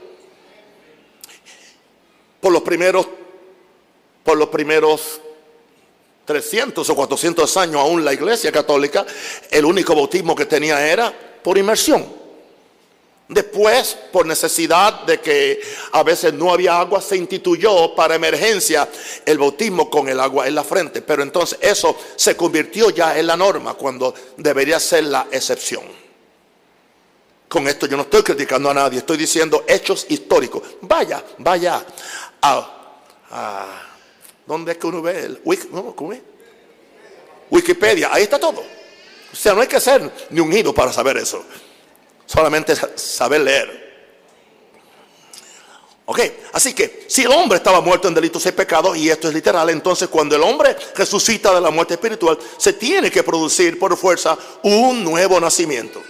Por 2.41 2.53
los 2.53 2.63
primeros, 2.63 3.09
por 4.23 4.37
los 4.37 4.49
primeros 4.49 5.21
300 6.27 6.89
o 6.91 6.95
400 6.95 7.57
años 7.57 7.77
aún 7.77 8.05
la 8.05 8.13
iglesia 8.13 8.53
católica, 8.53 9.07
el 9.51 9.65
único 9.65 9.95
bautismo 9.95 10.35
que 10.35 10.45
tenía 10.45 10.87
era 10.87 11.13
por 11.43 11.57
inmersión. 11.57 12.26
Después, 13.29 13.99
por 14.13 14.25
necesidad 14.25 15.03
de 15.03 15.21
que 15.21 15.61
a 15.93 16.05
veces 16.05 16.33
no 16.33 16.53
había 16.53 16.79
agua, 16.79 17.01
se 17.01 17.17
instituyó 17.17 17.93
para 17.97 18.15
emergencia 18.15 18.89
el 19.25 19.37
bautismo 19.39 19.91
con 19.91 20.09
el 20.09 20.21
agua 20.21 20.47
en 20.47 20.55
la 20.55 20.63
frente. 20.63 21.03
Pero 21.03 21.25
entonces 21.25 21.59
eso 21.61 21.97
se 22.15 22.37
convirtió 22.37 22.91
ya 22.91 23.19
en 23.19 23.27
la 23.27 23.37
norma 23.37 23.75
cuando 23.75 24.15
debería 24.37 24.79
ser 24.79 25.05
la 25.05 25.27
excepción. 25.33 25.83
Con 27.49 27.67
esto 27.67 27.87
yo 27.87 27.97
no 27.97 28.05
estoy 28.05 28.23
criticando 28.23 28.71
a 28.71 28.75
nadie, 28.75 28.99
estoy 28.99 29.17
diciendo 29.17 29.65
hechos 29.67 30.07
históricos. 30.09 30.63
Vaya, 30.83 31.25
vaya 31.39 31.85
a... 32.43 33.83
¿Dónde 34.47 34.73
es 34.73 34.79
que 34.79 34.87
uno 34.87 35.03
ve 35.03 35.25
el 35.25 35.41
Wikipedia? 37.51 38.11
Ahí 38.13 38.23
está 38.23 38.39
todo. 38.39 38.61
O 39.33 39.37
sea, 39.37 39.53
no 39.53 39.63
hay 39.63 39.67
que 39.67 39.81
ser 39.81 40.09
ni 40.31 40.39
un 40.39 40.53
hilo 40.53 40.73
para 40.73 40.93
saber 40.93 41.17
eso 41.17 41.45
solamente 42.27 42.75
saber 42.97 43.41
leer. 43.41 43.87
Ok, 46.09 46.21
así 46.53 46.73
que 46.73 47.05
si 47.09 47.23
el 47.23 47.33
hombre 47.33 47.59
estaba 47.59 47.81
muerto 47.81 48.07
en 48.07 48.15
delitos 48.15 48.47
y 48.47 48.53
pecados, 48.53 48.97
y 48.97 49.11
esto 49.11 49.27
es 49.27 49.35
literal, 49.35 49.69
entonces 49.71 50.09
cuando 50.09 50.37
el 50.37 50.43
hombre 50.43 50.77
resucita 50.95 51.53
de 51.53 51.61
la 51.61 51.71
muerte 51.71 51.95
espiritual, 51.95 52.39
se 52.57 52.75
tiene 52.75 53.11
que 53.11 53.25
producir 53.25 53.77
por 53.77 53.97
fuerza 53.97 54.39
un 54.63 55.03
nuevo 55.03 55.41
nacimiento. 55.41 56.01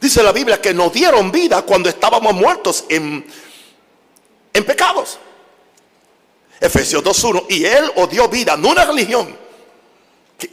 Dice 0.00 0.20
la 0.20 0.32
Biblia 0.32 0.60
que 0.60 0.74
nos 0.74 0.92
dieron 0.92 1.30
vida 1.30 1.62
cuando 1.62 1.88
estábamos 1.88 2.34
muertos 2.34 2.84
en, 2.88 3.24
en 4.52 4.64
pecados. 4.64 5.18
Efesios 6.60 7.04
2.1, 7.04 7.46
y 7.50 7.64
Él 7.64 7.92
os 7.94 8.10
dio 8.10 8.28
vida, 8.28 8.56
no 8.56 8.70
una 8.70 8.84
religión. 8.84 9.36
¿Qué, 10.36 10.50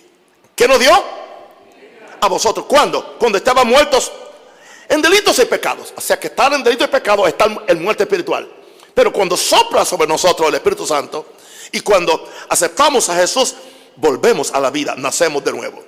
¿Qué 0.55 0.67
nos 0.67 0.79
dio? 0.79 0.91
A 2.21 2.27
vosotros. 2.27 2.67
¿Cuándo? 2.67 3.15
Cuando 3.17 3.39
estábamos 3.39 3.73
muertos 3.73 4.11
en 4.89 5.01
delitos 5.01 5.37
y 5.39 5.45
pecados. 5.45 5.93
O 5.95 6.01
sea 6.01 6.19
que 6.19 6.27
estar 6.27 6.51
en 6.51 6.63
delitos 6.63 6.87
y 6.87 6.91
pecados 6.91 7.27
está 7.27 7.47
en 7.67 7.81
muerte 7.81 8.03
espiritual. 8.03 8.51
Pero 8.93 9.13
cuando 9.13 9.37
sopla 9.37 9.85
sobre 9.85 10.07
nosotros 10.07 10.49
el 10.49 10.55
Espíritu 10.55 10.85
Santo 10.85 11.33
y 11.71 11.79
cuando 11.81 12.29
aceptamos 12.49 13.07
a 13.07 13.15
Jesús, 13.15 13.55
volvemos 13.95 14.51
a 14.51 14.59
la 14.59 14.71
vida, 14.71 14.95
nacemos 14.97 15.43
de 15.43 15.53
nuevo. 15.53 15.83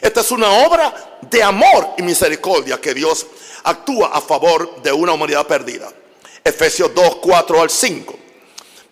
Esta 0.00 0.20
es 0.20 0.30
una 0.30 0.50
obra 0.66 1.18
de 1.22 1.42
amor 1.42 1.94
y 1.98 2.02
misericordia 2.02 2.80
que 2.80 2.94
Dios 2.94 3.26
actúa 3.64 4.08
a 4.08 4.20
favor 4.20 4.80
de 4.82 4.92
una 4.92 5.12
humanidad 5.12 5.46
perdida. 5.46 5.92
Efesios 6.42 6.94
2, 6.94 7.16
4 7.16 7.60
al 7.60 7.70
5. 7.70 8.18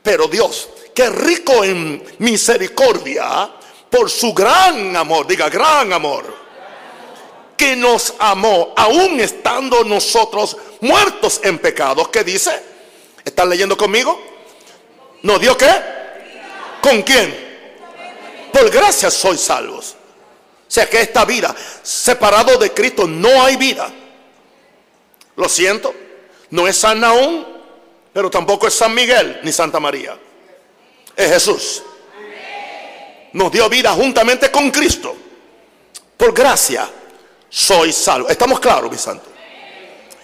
Pero 0.02 0.26
Dios, 0.26 0.68
que 0.94 1.08
rico 1.08 1.64
en 1.64 2.02
misericordia, 2.18 3.50
por 3.88 4.10
su 4.10 4.34
gran 4.34 4.96
amor, 4.96 5.26
diga 5.26 5.48
gran 5.48 5.92
amor, 5.92 6.43
que 7.64 7.76
nos 7.76 8.12
amó, 8.18 8.74
aún 8.76 9.18
estando 9.20 9.84
nosotros 9.84 10.54
muertos 10.82 11.40
en 11.42 11.58
pecados. 11.58 12.08
¿Qué 12.08 12.22
dice? 12.22 12.50
¿Están 13.24 13.48
leyendo 13.48 13.74
conmigo? 13.74 14.22
¿Nos 15.22 15.40
dio 15.40 15.56
qué? 15.56 15.72
¿Con 16.82 17.00
quién? 17.00 17.34
Por 18.52 18.68
gracia 18.68 19.10
sois 19.10 19.40
salvos. 19.40 19.96
O 20.68 20.70
sea 20.74 20.90
que 20.90 21.00
esta 21.00 21.24
vida, 21.24 21.56
separado 21.82 22.58
de 22.58 22.70
Cristo, 22.72 23.06
no 23.08 23.42
hay 23.42 23.56
vida. 23.56 23.90
Lo 25.36 25.48
siento, 25.48 25.94
no 26.50 26.68
es 26.68 26.76
San 26.76 27.00
Naúm, 27.00 27.46
pero 28.12 28.28
tampoco 28.28 28.68
es 28.68 28.74
San 28.74 28.94
Miguel 28.94 29.40
ni 29.42 29.52
Santa 29.52 29.80
María. 29.80 30.18
Es 31.16 31.32
Jesús. 31.32 31.82
Nos 33.32 33.50
dio 33.50 33.70
vida 33.70 33.92
juntamente 33.92 34.50
con 34.50 34.70
Cristo. 34.70 35.16
Por 36.18 36.34
gracia 36.34 36.90
soy 37.54 37.92
salvo. 37.92 38.28
¿Estamos 38.28 38.58
claros, 38.58 38.90
mi 38.90 38.98
santo? 38.98 39.30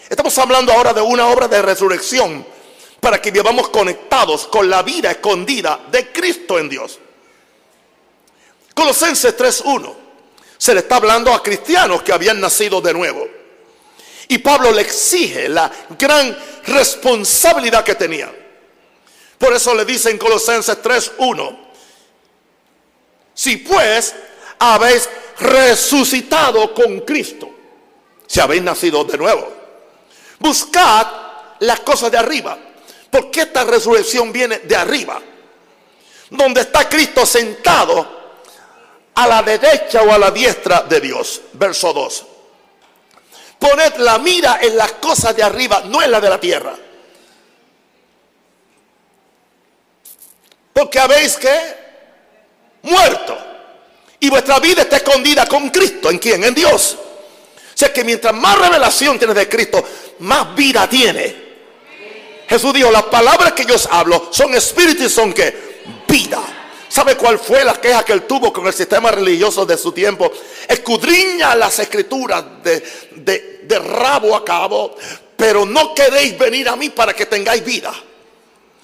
Estamos 0.08 0.36
hablando 0.38 0.72
ahora 0.72 0.92
de 0.92 1.00
una 1.00 1.28
obra 1.28 1.46
de 1.46 1.62
resurrección 1.62 2.44
para 2.98 3.22
que 3.22 3.30
vivamos 3.30 3.68
conectados 3.68 4.48
con 4.48 4.68
la 4.68 4.82
vida 4.82 5.12
escondida 5.12 5.80
de 5.92 6.10
Cristo 6.10 6.58
en 6.58 6.68
Dios. 6.68 6.98
Colosenses 8.74 9.38
3.1 9.38 9.94
se 10.58 10.74
le 10.74 10.80
está 10.80 10.96
hablando 10.96 11.32
a 11.32 11.40
cristianos 11.40 12.02
que 12.02 12.12
habían 12.12 12.40
nacido 12.40 12.80
de 12.80 12.92
nuevo. 12.92 13.24
Y 14.26 14.38
Pablo 14.38 14.72
le 14.72 14.82
exige 14.82 15.48
la 15.48 15.70
gran 15.96 16.36
responsabilidad 16.66 17.84
que 17.84 17.94
tenía. 17.94 18.34
Por 19.38 19.52
eso 19.52 19.72
le 19.76 19.84
dice 19.84 20.10
en 20.10 20.18
Colosenses 20.18 20.82
3.1, 20.82 21.58
si 23.34 23.58
pues 23.58 24.14
habéis 24.58 25.08
resucitado 25.40 26.72
con 26.74 27.00
Cristo, 27.00 27.50
si 28.26 28.40
habéis 28.40 28.62
nacido 28.62 29.04
de 29.04 29.18
nuevo, 29.18 29.52
buscad 30.38 31.06
las 31.60 31.80
cosas 31.80 32.10
de 32.10 32.18
arriba, 32.18 32.58
porque 33.10 33.40
esta 33.42 33.64
resurrección 33.64 34.32
viene 34.32 34.58
de 34.58 34.76
arriba, 34.76 35.20
donde 36.30 36.60
está 36.60 36.88
Cristo 36.88 37.26
sentado 37.26 38.20
a 39.14 39.26
la 39.26 39.42
derecha 39.42 40.02
o 40.02 40.12
a 40.12 40.18
la 40.18 40.30
diestra 40.30 40.82
de 40.82 41.00
Dios. 41.00 41.40
Verso 41.54 41.92
2. 41.92 42.26
Poned 43.58 43.96
la 43.96 44.18
mira 44.18 44.58
en 44.62 44.76
las 44.76 44.92
cosas 44.92 45.36
de 45.36 45.42
arriba, 45.42 45.82
no 45.86 46.02
en 46.02 46.10
la 46.10 46.20
de 46.20 46.30
la 46.30 46.40
tierra. 46.40 46.74
Porque 50.72 50.98
habéis 50.98 51.36
que 51.36 51.74
muerto. 52.82 53.49
Y 54.20 54.28
vuestra 54.28 54.60
vida 54.60 54.82
está 54.82 54.98
escondida 54.98 55.46
con 55.46 55.70
Cristo. 55.70 56.10
¿En 56.10 56.18
quién? 56.18 56.44
En 56.44 56.54
Dios. 56.54 56.96
O 57.00 57.78
sea 57.80 57.92
que 57.92 58.04
mientras 58.04 58.34
más 58.34 58.58
revelación 58.58 59.18
tienes 59.18 59.34
de 59.34 59.48
Cristo, 59.48 59.82
más 60.18 60.54
vida 60.54 60.86
tiene. 60.86 61.50
Jesús 62.46 62.74
dijo, 62.74 62.90
las 62.90 63.04
palabras 63.04 63.52
que 63.52 63.64
yo 63.64 63.76
os 63.76 63.88
hablo 63.90 64.28
son 64.30 64.54
espíritu 64.54 65.04
y 65.04 65.08
son 65.08 65.32
que 65.32 65.80
vida. 66.06 66.42
¿Sabe 66.88 67.16
cuál 67.16 67.38
fue 67.38 67.64
la 67.64 67.80
queja 67.80 68.04
que 68.04 68.12
él 68.12 68.22
tuvo 68.22 68.52
con 68.52 68.66
el 68.66 68.74
sistema 68.74 69.10
religioso 69.10 69.64
de 69.64 69.78
su 69.78 69.92
tiempo? 69.92 70.30
Escudriña 70.68 71.54
las 71.54 71.78
escrituras 71.78 72.44
de, 72.62 73.60
de 73.62 73.78
rabo 73.78 74.36
a 74.36 74.44
cabo, 74.44 74.96
pero 75.36 75.64
no 75.64 75.94
queréis 75.94 76.36
venir 76.36 76.68
a 76.68 76.76
mí 76.76 76.90
para 76.90 77.14
que 77.14 77.26
tengáis 77.26 77.64
vida. 77.64 77.94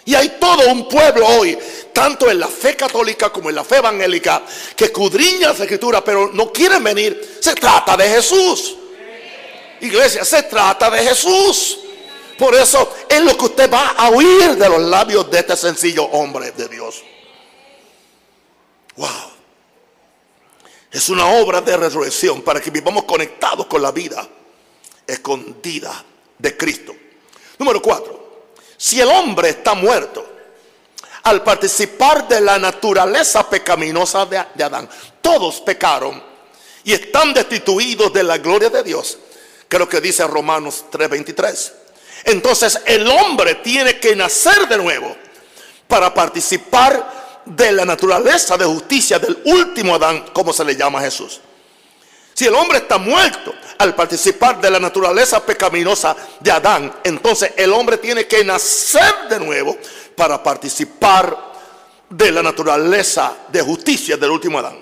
Y 0.06 0.14
hay 0.14 0.36
todo 0.40 0.70
un 0.70 0.88
pueblo 0.88 1.26
hoy, 1.26 1.58
tanto 1.92 2.30
en 2.30 2.38
la 2.38 2.46
fe 2.46 2.76
católica 2.76 3.30
como 3.30 3.50
en 3.50 3.56
la 3.56 3.64
fe 3.64 3.78
evangélica, 3.78 4.42
que 4.76 4.84
escudriña 4.84 5.48
las 5.48 5.60
escrituras, 5.60 6.02
pero 6.04 6.30
no 6.32 6.52
quieren 6.52 6.82
venir. 6.82 7.38
Se 7.40 7.54
trata 7.54 7.96
de 7.96 8.08
Jesús. 8.08 8.76
Iglesia, 9.80 10.24
se 10.24 10.44
trata 10.44 10.88
de 10.90 11.02
Jesús. 11.02 11.80
Por 12.38 12.54
eso 12.54 12.94
es 13.08 13.20
lo 13.20 13.36
que 13.36 13.46
usted 13.46 13.70
va 13.70 13.88
a 13.96 14.10
oír 14.10 14.56
de 14.56 14.68
los 14.68 14.80
labios 14.80 15.28
de 15.28 15.40
este 15.40 15.56
sencillo 15.56 16.04
hombre 16.04 16.52
de 16.52 16.68
Dios. 16.68 17.02
Wow. 18.94 19.08
Es 20.92 21.08
una 21.08 21.26
obra 21.26 21.60
de 21.60 21.76
resurrección 21.76 22.42
para 22.42 22.60
que 22.60 22.70
vivamos 22.70 23.04
conectados 23.04 23.66
con 23.66 23.82
la 23.82 23.90
vida 23.90 24.26
escondida 25.04 26.04
de 26.38 26.56
Cristo. 26.56 26.94
Número 27.58 27.82
cuatro. 27.82 28.25
Si 28.76 29.00
el 29.00 29.08
hombre 29.08 29.50
está 29.50 29.74
muerto 29.74 30.26
al 31.22 31.42
participar 31.42 32.28
de 32.28 32.40
la 32.40 32.58
naturaleza 32.58 33.48
pecaminosa 33.48 34.26
de, 34.26 34.38
Adán, 34.38 34.88
todos 35.20 35.60
pecaron 35.60 36.22
y 36.84 36.92
están 36.92 37.34
destituidos 37.34 38.12
de 38.12 38.22
la 38.22 38.38
gloria 38.38 38.70
de 38.70 38.82
Dios. 38.82 39.18
Creo 39.68 39.88
que 39.88 40.00
dice 40.00 40.26
Romanos 40.26 40.84
3:23. 40.90 41.72
Entonces 42.24 42.80
el 42.86 43.08
hombre 43.08 43.56
tiene 43.56 43.98
que 43.98 44.14
nacer 44.14 44.68
de 44.68 44.78
nuevo 44.78 45.16
para 45.88 46.12
participar 46.12 47.42
de 47.44 47.72
la 47.72 47.84
naturaleza 47.84 48.56
de 48.56 48.64
justicia 48.64 49.18
del 49.18 49.38
último 49.44 49.94
Adán, 49.94 50.26
como 50.32 50.52
se 50.52 50.64
le 50.64 50.76
llama 50.76 50.98
a 50.98 51.02
Jesús. 51.02 51.40
Si 52.36 52.44
el 52.44 52.54
hombre 52.54 52.78
está 52.78 52.98
muerto 52.98 53.54
al 53.78 53.94
participar 53.94 54.60
de 54.60 54.70
la 54.70 54.78
naturaleza 54.78 55.44
pecaminosa 55.44 56.14
de 56.38 56.50
Adán, 56.50 56.94
entonces 57.02 57.52
el 57.56 57.72
hombre 57.72 57.96
tiene 57.96 58.26
que 58.26 58.44
nacer 58.44 59.28
de 59.30 59.40
nuevo 59.40 59.78
para 60.14 60.42
participar 60.42 61.34
de 62.10 62.30
la 62.30 62.42
naturaleza 62.42 63.34
de 63.48 63.62
justicia 63.62 64.18
del 64.18 64.32
último 64.32 64.58
Adán. 64.58 64.78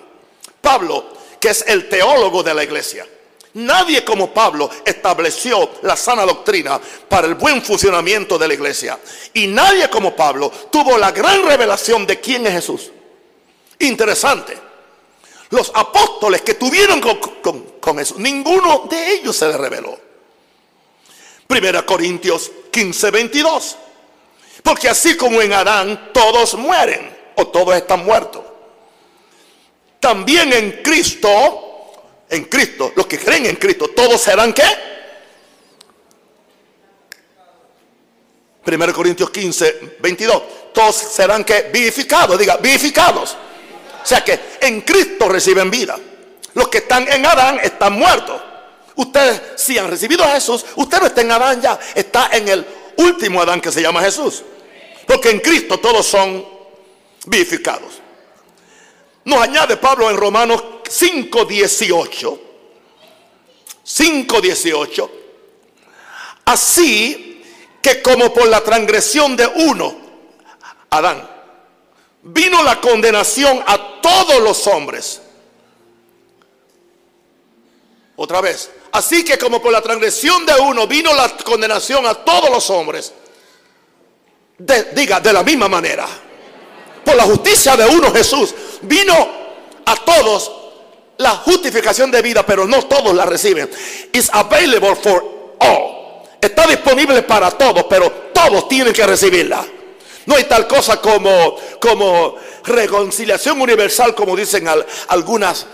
Pablo, 0.60 1.12
que 1.38 1.50
es 1.50 1.64
el 1.68 1.88
teólogo 1.88 2.42
de 2.42 2.54
la 2.54 2.64
iglesia, 2.64 3.06
Nadie 3.54 4.04
como 4.04 4.34
Pablo 4.34 4.68
estableció 4.84 5.74
la 5.82 5.96
sana 5.96 6.26
doctrina 6.26 6.80
para 7.08 7.28
el 7.28 7.36
buen 7.36 7.62
funcionamiento 7.62 8.36
de 8.36 8.48
la 8.48 8.54
iglesia. 8.54 8.98
Y 9.32 9.46
nadie 9.46 9.88
como 9.88 10.16
Pablo 10.16 10.50
tuvo 10.72 10.98
la 10.98 11.12
gran 11.12 11.46
revelación 11.46 12.04
de 12.04 12.18
quién 12.18 12.44
es 12.48 12.52
Jesús. 12.52 12.90
Interesante. 13.78 14.73
Los 15.54 15.70
apóstoles 15.72 16.42
que 16.42 16.54
tuvieron 16.54 17.00
con, 17.00 17.98
eso, 18.00 18.16
ninguno 18.18 18.88
de 18.90 19.12
ellos 19.12 19.36
se 19.36 19.46
le 19.46 19.56
reveló. 19.56 19.96
Primera 21.46 21.86
Corintios 21.86 22.50
15, 22.72 23.10
22. 23.12 23.76
Porque 24.64 24.88
así 24.88 25.16
como 25.16 25.40
en 25.40 25.52
Adán 25.52 26.10
todos 26.12 26.54
mueren 26.54 27.16
o 27.36 27.46
todos 27.46 27.76
están 27.76 28.04
muertos. 28.04 28.42
También 30.00 30.52
en 30.52 30.82
Cristo 30.82 31.30
en 32.30 32.46
Cristo, 32.46 32.92
los 32.96 33.06
que 33.06 33.16
creen 33.16 33.46
en 33.46 33.54
Cristo, 33.54 33.90
todos 33.94 34.20
serán 34.20 34.52
qué? 34.52 34.64
1 38.66 38.92
Corintios 38.92 39.30
15, 39.30 39.98
22. 40.00 40.42
Todos 40.72 40.96
serán 40.96 41.44
que 41.44 41.70
vivificados, 41.72 42.36
diga, 42.36 42.56
vivificados. 42.56 43.36
O 44.04 44.06
sea 44.06 44.22
que 44.22 44.38
en 44.60 44.82
Cristo 44.82 45.30
reciben 45.30 45.70
vida. 45.70 45.98
Los 46.52 46.68
que 46.68 46.78
están 46.78 47.10
en 47.10 47.24
Adán 47.24 47.58
están 47.62 47.94
muertos. 47.94 48.38
Ustedes, 48.96 49.40
si 49.56 49.78
han 49.78 49.88
recibido 49.88 50.22
a 50.22 50.32
Jesús, 50.32 50.64
usted 50.76 51.00
no 51.00 51.06
está 51.06 51.22
en 51.22 51.32
Adán 51.32 51.60
ya, 51.62 51.80
está 51.94 52.28
en 52.32 52.46
el 52.48 52.66
último 52.98 53.40
Adán 53.40 53.62
que 53.62 53.72
se 53.72 53.80
llama 53.80 54.02
Jesús. 54.02 54.42
Porque 55.06 55.30
en 55.30 55.40
Cristo 55.40 55.78
todos 55.78 56.06
son 56.06 56.46
vivificados. 57.24 58.00
Nos 59.24 59.40
añade 59.40 59.78
Pablo 59.78 60.10
en 60.10 60.18
Romanos 60.18 60.62
5.18. 60.84 62.40
5.18. 63.86 65.10
Así 66.44 67.42
que 67.80 68.02
como 68.02 68.32
por 68.34 68.48
la 68.48 68.62
transgresión 68.62 69.34
de 69.34 69.46
uno, 69.46 69.96
Adán, 70.90 71.33
vino 72.24 72.62
la 72.62 72.80
condenación 72.80 73.62
a 73.66 74.00
todos 74.00 74.40
los 74.40 74.66
hombres. 74.66 75.20
Otra 78.16 78.40
vez. 78.40 78.70
Así 78.92 79.24
que 79.24 79.38
como 79.38 79.60
por 79.60 79.72
la 79.72 79.82
transgresión 79.82 80.46
de 80.46 80.54
uno 80.54 80.86
vino 80.86 81.12
la 81.14 81.28
condenación 81.36 82.06
a 82.06 82.14
todos 82.14 82.50
los 82.50 82.68
hombres. 82.70 83.12
diga, 84.58 85.20
de 85.20 85.32
la 85.32 85.42
misma 85.42 85.68
manera. 85.68 86.06
Por 87.04 87.16
la 87.16 87.24
justicia 87.24 87.76
de 87.76 87.86
uno 87.86 88.10
Jesús 88.12 88.54
vino 88.82 89.14
a 89.84 89.96
todos 89.96 90.52
la 91.18 91.30
justificación 91.30 92.10
de 92.10 92.22
vida, 92.22 92.44
pero 92.46 92.66
no 92.66 92.86
todos 92.86 93.14
la 93.14 93.26
reciben. 93.26 93.70
It's 94.12 94.30
available 94.32 94.96
for 94.96 95.56
all. 95.60 96.22
Está 96.40 96.66
disponible 96.66 97.22
para 97.22 97.50
todos, 97.50 97.84
pero 97.84 98.10
todos 98.32 98.68
tienen 98.68 98.92
que 98.92 99.06
recibirla. 99.06 99.64
No 100.26 100.36
hay 100.36 100.44
tal 100.44 100.66
cosa 100.66 101.00
como, 101.00 101.56
como 101.80 102.36
reconciliación 102.64 103.60
universal, 103.60 104.14
como 104.14 104.36
dicen 104.36 104.66
algunas, 105.08 105.66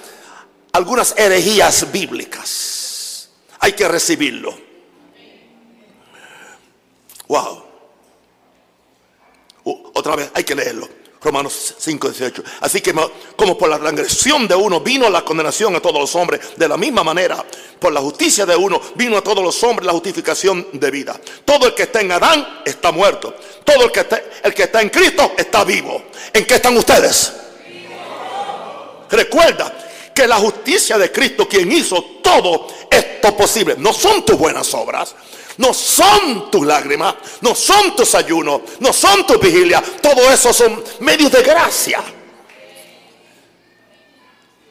algunas 0.73 1.15
herejías 1.17 1.91
bíblicas. 1.93 3.31
Hay 3.61 3.73
que 3.73 3.87
recibirlo. 3.87 4.57
Wow. 7.29 7.65
Otra 9.95 10.17
vez, 10.17 10.31
hay 10.35 10.45
que 10.45 10.55
leerlo. 10.55 11.00
Romanos 11.23 11.75
5, 11.79 12.09
18. 12.09 12.43
Así 12.61 12.81
que 12.81 12.95
como 13.37 13.59
por 13.59 13.69
la 13.69 13.79
transgresión 13.79 14.49
de 14.49 14.55
uno 14.55 14.81
vino 14.81 15.09
la 15.11 15.23
condenación 15.23 15.77
a 15.77 15.81
todos 15.81 16.01
los 16.01 16.15
hombres, 16.17 16.41
de 16.57 16.67
la 16.67 16.79
misma 16.79 17.05
manera, 17.05 17.45
por 17.79 17.93
la 17.93 18.01
justicia 18.01 18.47
de 18.47 18.57
uno 18.57 18.81
vino 18.95 19.19
a 19.19 19.23
todos 19.23 19.45
los 19.45 19.63
hombres 19.63 19.87
la 19.87 19.93
justificación 19.93 20.67
de 20.73 20.91
vida. 20.91 21.21
Todo 21.45 21.67
el 21.67 21.75
que 21.75 21.83
está 21.83 22.01
en 22.01 22.13
Adán 22.13 22.63
está 22.65 22.91
muerto. 22.91 23.35
Todo 23.65 23.85
el 23.85 23.93
que 23.93 24.01
está, 24.01 24.21
el 24.43 24.55
que 24.55 24.63
está 24.63 24.81
en 24.81 24.89
Cristo 24.89 25.33
está 25.37 25.65
vivo. 25.65 26.05
¿En 26.33 26.47
qué 26.47 26.55
están 26.55 26.77
ustedes? 26.77 27.33
Recuerda 29.11 29.77
que 30.15 30.27
la 30.27 30.37
justicia 30.37 30.97
de 30.97 31.13
Cristo, 31.13 31.49
quien 31.49 31.71
hizo 31.71 32.03
todo 32.23 32.67
esto 32.91 33.37
posible, 33.37 33.75
no 33.79 33.93
son 33.93 34.25
tus 34.25 34.39
buenas 34.39 34.73
obras, 34.75 35.15
no 35.61 35.73
son 35.75 36.51
tus 36.51 36.67
lágrimas, 36.67 37.15
no 37.43 37.55
son 37.55 37.95
tus 37.95 38.15
ayunos, 38.15 38.63
no 38.79 38.95
son 38.95 39.27
tus 39.27 39.39
vigilias. 39.39 39.83
Todo 40.01 40.33
eso 40.33 40.55
son 40.55 40.83
medios 41.01 41.31
de 41.31 41.43
gracia. 41.43 42.03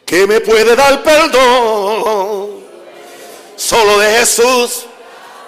Que 0.04 0.26
me 0.26 0.40
puede 0.40 0.74
dar 0.74 1.00
perdón. 1.04 2.64
Solo 3.54 4.00
de 4.00 4.18
Jesús 4.18 4.86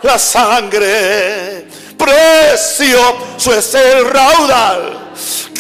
la 0.03 0.17
sangre. 0.17 1.67
Precioso 1.99 3.53
es 3.53 3.75
el 3.75 4.07
raudal 4.07 5.11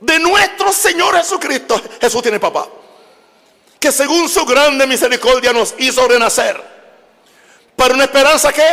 de 0.00 0.18
nuestro 0.18 0.72
Señor 0.72 1.14
Jesucristo. 1.14 1.78
Jesús 2.00 2.22
tiene 2.22 2.40
papá. 2.40 2.66
Que 3.78 3.92
según 3.92 4.30
su 4.30 4.46
grande 4.46 4.86
misericordia 4.86 5.52
nos 5.52 5.74
hizo 5.76 6.08
renacer. 6.08 6.58
Para 7.76 7.92
una 7.92 8.04
esperanza 8.04 8.50
que. 8.50 8.64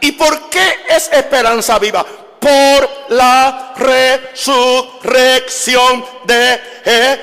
¿Y 0.00 0.10
por 0.10 0.50
qué 0.50 0.78
es 0.88 1.08
esperanza 1.12 1.78
viva? 1.78 2.04
Por 2.04 2.90
la 3.10 3.72
resurrección 3.76 6.04
de 6.24 6.60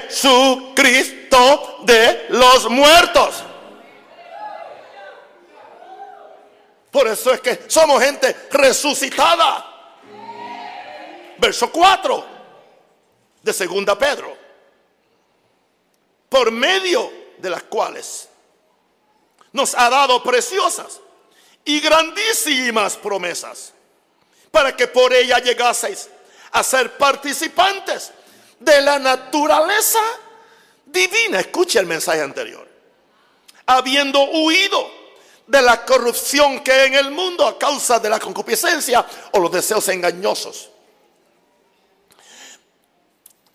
Jesucristo 0.08 1.80
de 1.84 2.27
los 2.30 2.69
muertos. 2.69 3.43
Por 6.91 7.08
eso 7.08 7.34
es 7.34 7.41
que 7.41 7.65
somos 7.67 8.02
gente 8.04 8.36
resucitada. 8.52 9.73
Verso 11.38 11.71
4 11.71 12.26
de 13.43 13.54
segunda 13.54 13.97
Pedro. 13.97 14.36
Por 16.30 16.52
medio 16.52 17.12
de 17.38 17.50
las 17.50 17.63
cuales 17.63 18.28
nos 19.52 19.76
ha 19.76 19.89
dado 19.89 20.21
preciosas 20.23 21.00
y 21.63 21.80
grandísimas 21.80 22.95
promesas 22.97 23.73
para 24.52 24.76
que 24.76 24.88
por 24.88 25.13
ella 25.13 25.39
llegaseis 25.39 26.10
a 26.52 26.63
ser 26.63 26.97
participantes 26.97 28.12
de 28.60 28.82
la 28.82 28.97
naturaleza 29.00 30.00
divina. 30.86 31.39
Escuche 31.39 31.80
el 31.80 31.86
mensaje 31.86 32.21
anterior. 32.21 32.67
Habiendo 33.65 34.23
huido 34.23 34.97
de 35.48 35.62
la 35.62 35.86
corrupción 35.86 36.60
que 36.60 36.72
hay 36.72 36.88
en 36.88 36.94
el 36.96 37.12
mundo 37.12 37.46
a 37.46 37.58
causa 37.58 38.00
de 38.00 38.10
la 38.10 38.20
concupiscencia 38.20 39.06
o 39.32 39.40
los 39.40 39.52
deseos 39.52 39.88
engañosos. 39.88 40.70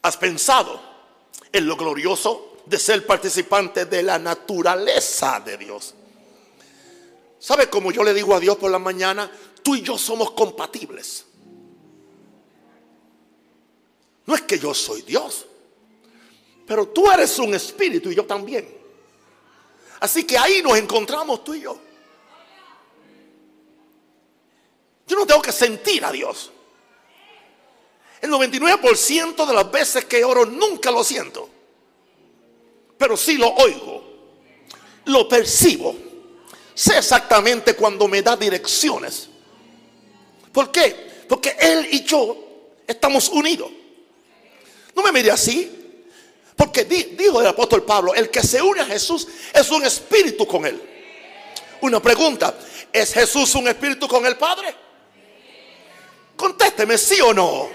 ¿Has 0.00 0.16
pensado 0.16 0.80
en 1.52 1.66
lo 1.66 1.76
glorioso 1.76 2.56
de 2.66 2.78
ser 2.78 3.06
participante 3.06 3.84
de 3.84 4.02
la 4.02 4.18
naturaleza 4.18 5.40
de 5.40 5.58
Dios? 5.58 5.94
¿Sabe 7.38 7.68
cómo 7.68 7.92
yo 7.92 8.02
le 8.02 8.14
digo 8.14 8.34
a 8.34 8.40
Dios 8.40 8.56
por 8.56 8.70
la 8.70 8.78
mañana? 8.78 9.30
Tú 9.62 9.76
y 9.76 9.82
yo 9.82 9.98
somos 9.98 10.30
compatibles. 10.32 11.26
No 14.24 14.34
es 14.34 14.42
que 14.42 14.58
yo 14.58 14.72
soy 14.72 15.02
Dios, 15.02 15.46
pero 16.66 16.88
tú 16.88 17.10
eres 17.10 17.38
un 17.38 17.54
espíritu 17.54 18.10
y 18.10 18.14
yo 18.14 18.24
también. 18.24 18.81
Así 20.02 20.24
que 20.24 20.36
ahí 20.36 20.60
nos 20.62 20.76
encontramos 20.76 21.44
tú 21.44 21.54
y 21.54 21.60
yo. 21.60 21.78
Yo 25.06 25.16
no 25.16 25.24
tengo 25.24 25.40
que 25.40 25.52
sentir 25.52 26.04
a 26.04 26.10
Dios. 26.10 26.50
El 28.20 28.32
99% 28.32 29.46
de 29.46 29.54
las 29.54 29.70
veces 29.70 30.04
que 30.06 30.24
oro 30.24 30.44
nunca 30.44 30.90
lo 30.90 31.04
siento. 31.04 31.48
Pero 32.98 33.16
sí 33.16 33.38
lo 33.38 33.46
oigo. 33.50 34.02
Lo 35.04 35.28
percibo. 35.28 35.94
Sé 36.74 36.98
exactamente 36.98 37.76
cuando 37.76 38.08
me 38.08 38.22
da 38.22 38.36
direcciones. 38.36 39.28
¿Por 40.52 40.72
qué? 40.72 41.26
Porque 41.28 41.56
Él 41.60 41.86
y 41.92 42.02
yo 42.02 42.36
estamos 42.88 43.28
unidos. 43.28 43.70
No 44.96 45.02
me 45.04 45.12
mire 45.12 45.30
así. 45.30 45.81
Porque 46.56 46.84
dijo 46.84 47.40
el 47.40 47.46
apóstol 47.46 47.84
Pablo, 47.84 48.14
el 48.14 48.30
que 48.30 48.42
se 48.42 48.60
une 48.60 48.80
a 48.80 48.86
Jesús 48.86 49.26
es 49.52 49.70
un 49.70 49.84
espíritu 49.84 50.46
con 50.46 50.66
él. 50.66 50.80
Una 51.80 52.00
pregunta, 52.00 52.54
¿es 52.92 53.12
Jesús 53.12 53.54
un 53.54 53.68
espíritu 53.68 54.06
con 54.06 54.24
el 54.26 54.36
Padre? 54.36 54.74
Contésteme, 56.36 56.98
sí 56.98 57.20
o 57.20 57.32
no. 57.32 57.68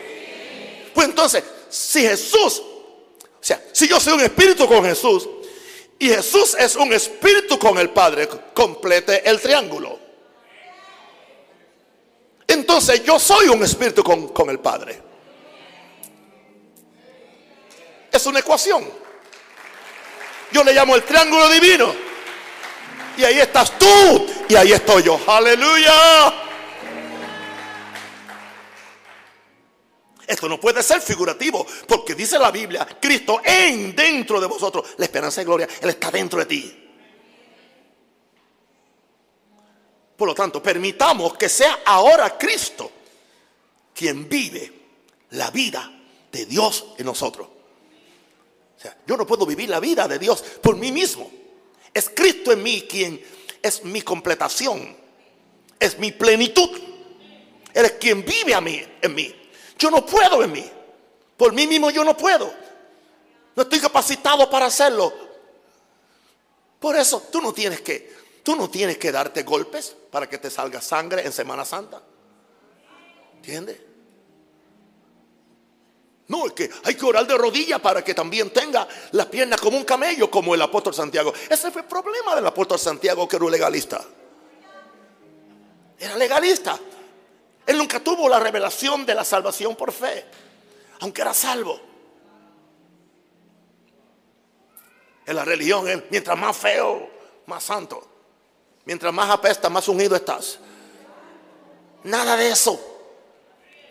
Pues 0.94 1.08
entonces, 1.08 1.44
si 1.70 2.02
Jesús, 2.02 2.62
o 2.62 3.42
sea, 3.42 3.62
si 3.72 3.88
yo 3.88 4.00
soy 4.00 4.14
un 4.14 4.22
espíritu 4.22 4.68
con 4.68 4.84
Jesús 4.84 5.28
y 6.00 6.10
Jesús 6.10 6.56
es 6.58 6.76
un 6.76 6.94
espíritu 6.94 7.60
con 7.60 7.78
el 7.78 7.90
Padre, 7.90 8.30
complete 8.54 9.28
el 9.28 9.42
triángulo. 9.42 10.00
Entonces 12.48 13.04
yo 13.04 13.20
soy 13.20 13.50
un 13.50 13.64
espíritu 13.64 14.04
con, 14.04 14.30
con 14.30 14.50
el 14.50 14.60
Padre. 14.60 15.07
Es 18.18 18.26
una 18.26 18.40
ecuación. 18.40 18.84
Yo 20.52 20.64
le 20.64 20.74
llamo 20.74 20.96
el 20.96 21.04
triángulo 21.04 21.48
divino. 21.50 21.94
Y 23.16 23.24
ahí 23.24 23.38
estás 23.38 23.78
tú. 23.78 24.26
Y 24.50 24.56
ahí 24.56 24.72
estoy 24.72 25.04
yo. 25.04 25.20
Aleluya. 25.28 26.34
Esto 30.26 30.50
no 30.50 30.60
puede 30.60 30.82
ser 30.82 31.00
figurativo, 31.00 31.66
porque 31.88 32.16
dice 32.16 32.40
la 32.40 32.50
Biblia, 32.50 32.88
Cristo 33.00 33.40
en 33.46 33.96
dentro 33.96 34.42
de 34.42 34.48
vosotros, 34.48 34.96
la 34.98 35.06
esperanza 35.06 35.42
y 35.42 35.46
gloria, 35.46 35.70
Él 35.80 35.90
está 35.90 36.10
dentro 36.10 36.40
de 36.40 36.46
ti. 36.48 36.90
Por 40.18 40.28
lo 40.28 40.34
tanto, 40.34 40.62
permitamos 40.62 41.38
que 41.38 41.48
sea 41.48 41.82
ahora 41.86 42.36
Cristo 42.36 42.92
quien 43.94 44.28
vive 44.28 44.74
la 45.30 45.52
vida 45.52 45.90
de 46.32 46.46
Dios 46.48 46.88
en 46.98 47.06
nosotros 47.06 47.57
yo 49.06 49.18
no 49.18 49.26
puedo 49.26 49.46
vivir 49.46 49.70
la 49.70 49.80
vida 49.80 50.08
de 50.08 50.20
Dios 50.20 50.44
por 50.62 50.76
mí 50.76 50.92
mismo. 50.92 51.30
Es 51.94 52.10
Cristo 52.10 52.52
en 52.52 52.62
mí 52.62 52.84
quien 52.90 53.22
es 53.62 53.84
mi 53.84 54.02
completación. 54.02 54.96
es 55.80 55.98
mi 56.00 56.12
plenitud. 56.12 56.70
Él 57.74 57.86
es 57.86 57.92
quien 57.94 58.26
vive 58.26 58.56
a 58.56 58.62
mí, 58.62 58.84
en 59.02 59.14
mí. 59.14 59.34
Yo 59.78 59.92
no 59.92 60.06
puedo 60.06 60.44
en 60.44 60.52
mí. 60.52 60.72
Por 61.38 61.54
mí 61.54 61.68
mismo 61.68 61.92
yo 61.92 62.04
no 62.04 62.18
puedo. 62.18 62.52
No 63.56 63.64
estoy 63.64 63.80
capacitado 63.80 64.50
para 64.50 64.66
hacerlo. 64.66 65.14
Por 66.80 66.96
eso 66.96 67.28
tú 67.32 67.42
no 67.42 67.54
tienes 67.54 67.82
que, 67.82 68.16
tú 68.44 68.56
no 68.56 68.70
tienes 68.70 68.98
que 68.98 69.12
darte 69.12 69.44
golpes 69.44 69.96
para 70.12 70.28
que 70.28 70.38
te 70.38 70.50
salga 70.50 70.82
sangre 70.82 71.26
en 71.26 71.32
Semana 71.32 71.66
Santa. 71.66 72.02
¿Entiendes? 73.36 73.78
No, 76.28 76.46
es 76.46 76.54
que 76.54 76.70
hay 76.84 76.96
que 76.96 77.06
orar 77.06 77.26
de 77.26 77.38
rodillas 77.38 77.80
para 77.80 78.04
que 78.04 78.14
también 78.14 78.50
tenga 78.50 78.86
las 79.12 79.28
piernas 79.28 79.62
como 79.62 79.78
un 79.78 79.86
camello, 79.86 80.30
como 80.30 80.54
el 80.54 80.62
apóstol 80.62 80.94
Santiago. 80.94 81.34
Ese 81.50 81.72
fue 81.72 81.82
el 81.82 81.88
problema 81.88 82.36
del 82.36 82.46
apóstol 82.46 82.78
Santiago, 82.78 83.28
que 83.28 83.38
era 83.38 83.46
un 83.46 83.52
legalista. 83.52 84.04
Era 85.98 86.18
legalista. 86.18 86.78
Él 87.66 87.78
nunca 87.78 88.02
tuvo 88.02 88.28
la 88.28 88.40
revelación 88.40 89.06
de 89.06 89.16
la 89.16 89.24
salvación 89.24 89.76
por 89.76 89.92
fe, 89.92 90.26
aunque 91.00 91.22
era 91.22 91.34
salvo. 91.34 91.80
En 95.26 95.36
la 95.36 95.46
religión, 95.46 96.06
mientras 96.10 96.38
más 96.38 96.56
feo, 96.56 97.10
más 97.46 97.64
santo. 97.64 98.06
Mientras 98.86 99.14
más 99.14 99.30
apesta, 99.30 99.70
más 99.70 99.88
unido 99.88 100.16
estás. 100.16 100.60
Nada 102.04 102.38
de 102.38 102.50
eso. 102.50 102.80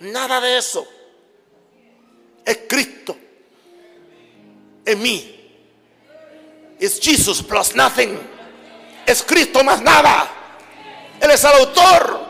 Nada 0.00 0.40
de 0.40 0.56
eso. 0.56 0.86
Es 2.46 2.60
Cristo 2.66 3.14
en 4.86 5.02
mí. 5.02 5.50
Es 6.80 6.98
Jesus 6.98 7.42
plus 7.42 7.74
nothing. 7.74 8.18
Es 9.04 9.22
Cristo 9.22 9.62
más 9.62 9.82
nada. 9.82 10.30
Él 11.20 11.30
es 11.30 11.44
el 11.44 11.52
autor 11.52 12.20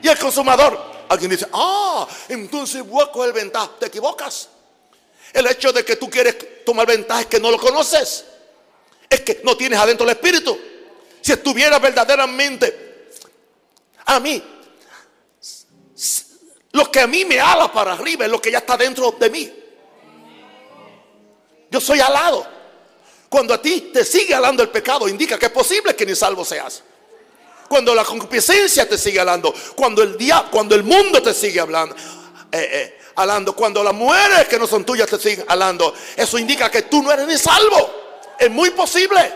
y 0.00 0.08
el 0.08 0.18
consumador. 0.18 0.88
Alguien 1.10 1.32
dice, 1.32 1.46
ah, 1.52 2.06
entonces 2.28 2.86
voy 2.86 3.02
a 3.02 3.12
coger 3.12 3.34
ventaja. 3.34 3.72
Te 3.78 3.86
equivocas. 3.86 4.48
El 5.34 5.46
hecho 5.46 5.72
de 5.72 5.84
que 5.84 5.96
tú 5.96 6.08
quieres 6.08 6.64
tomar 6.64 6.86
ventaja 6.86 7.20
es 7.20 7.26
que 7.26 7.38
no 7.38 7.50
lo 7.50 7.58
conoces 7.58 8.24
es 9.10 9.20
que 9.22 9.40
no 9.42 9.56
tienes 9.56 9.78
adentro 9.78 10.04
el 10.04 10.12
Espíritu. 10.12 10.56
Si 11.20 11.32
estuviera 11.32 11.80
verdaderamente 11.80 13.10
a 14.06 14.20
mí, 14.20 14.42
lo 16.72 16.90
que 16.90 17.00
a 17.00 17.06
mí 17.06 17.24
me 17.24 17.40
ala 17.40 17.72
para 17.72 17.92
arriba 17.92 18.24
es 18.24 18.30
lo 18.30 18.40
que 18.40 18.50
ya 18.50 18.58
está 18.58 18.76
dentro 18.76 19.12
de 19.18 19.30
mí. 19.30 19.52
Yo 21.70 21.80
soy 21.80 22.00
alado. 22.00 22.46
Cuando 23.28 23.54
a 23.54 23.62
ti 23.62 23.90
te 23.92 24.04
sigue 24.04 24.34
alando 24.34 24.62
el 24.62 24.70
pecado, 24.70 25.08
indica 25.08 25.38
que 25.38 25.46
es 25.46 25.52
posible 25.52 25.94
que 25.94 26.04
ni 26.04 26.14
salvo 26.14 26.44
seas. 26.44 26.82
Cuando 27.68 27.94
la 27.94 28.04
concupiscencia 28.04 28.88
te 28.88 28.98
sigue 28.98 29.20
alando, 29.20 29.54
cuando 29.76 30.02
el 30.02 30.16
día, 30.16 30.46
cuando 30.50 30.74
el 30.74 30.82
mundo 30.82 31.22
te 31.22 31.32
sigue 31.32 31.60
hablando, 31.60 31.94
eh, 32.50 32.68
eh, 32.72 32.98
alando, 33.14 33.54
cuando 33.54 33.84
las 33.84 33.94
mujeres 33.94 34.48
que 34.48 34.58
no 34.58 34.66
son 34.66 34.84
tuyas 34.84 35.08
te 35.08 35.18
siguen 35.18 35.44
alando, 35.46 35.94
eso 36.16 36.38
indica 36.38 36.68
que 36.68 36.82
tú 36.82 37.02
no 37.02 37.12
eres 37.12 37.28
ni 37.28 37.38
salvo. 37.38 38.26
Es 38.38 38.50
muy 38.50 38.70
posible. 38.70 39.32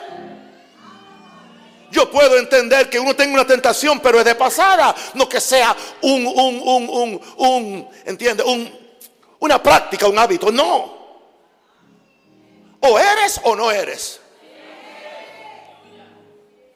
Yo 1.94 2.10
puedo 2.10 2.36
entender 2.36 2.90
que 2.90 2.98
uno 2.98 3.14
tenga 3.14 3.34
una 3.34 3.46
tentación, 3.46 4.00
pero 4.00 4.18
es 4.18 4.24
de 4.24 4.34
pasada, 4.34 4.92
no 5.14 5.28
que 5.28 5.40
sea 5.40 5.76
un, 6.02 6.26
un, 6.26 6.60
un, 6.60 6.88
un, 6.88 7.20
un 7.36 7.88
¿entiende? 8.04 8.42
Un, 8.42 8.68
una 9.38 9.62
práctica, 9.62 10.08
un 10.08 10.18
hábito. 10.18 10.50
No. 10.50 11.22
O 12.80 12.98
eres 12.98 13.40
o 13.44 13.54
no 13.54 13.70
eres. 13.70 14.20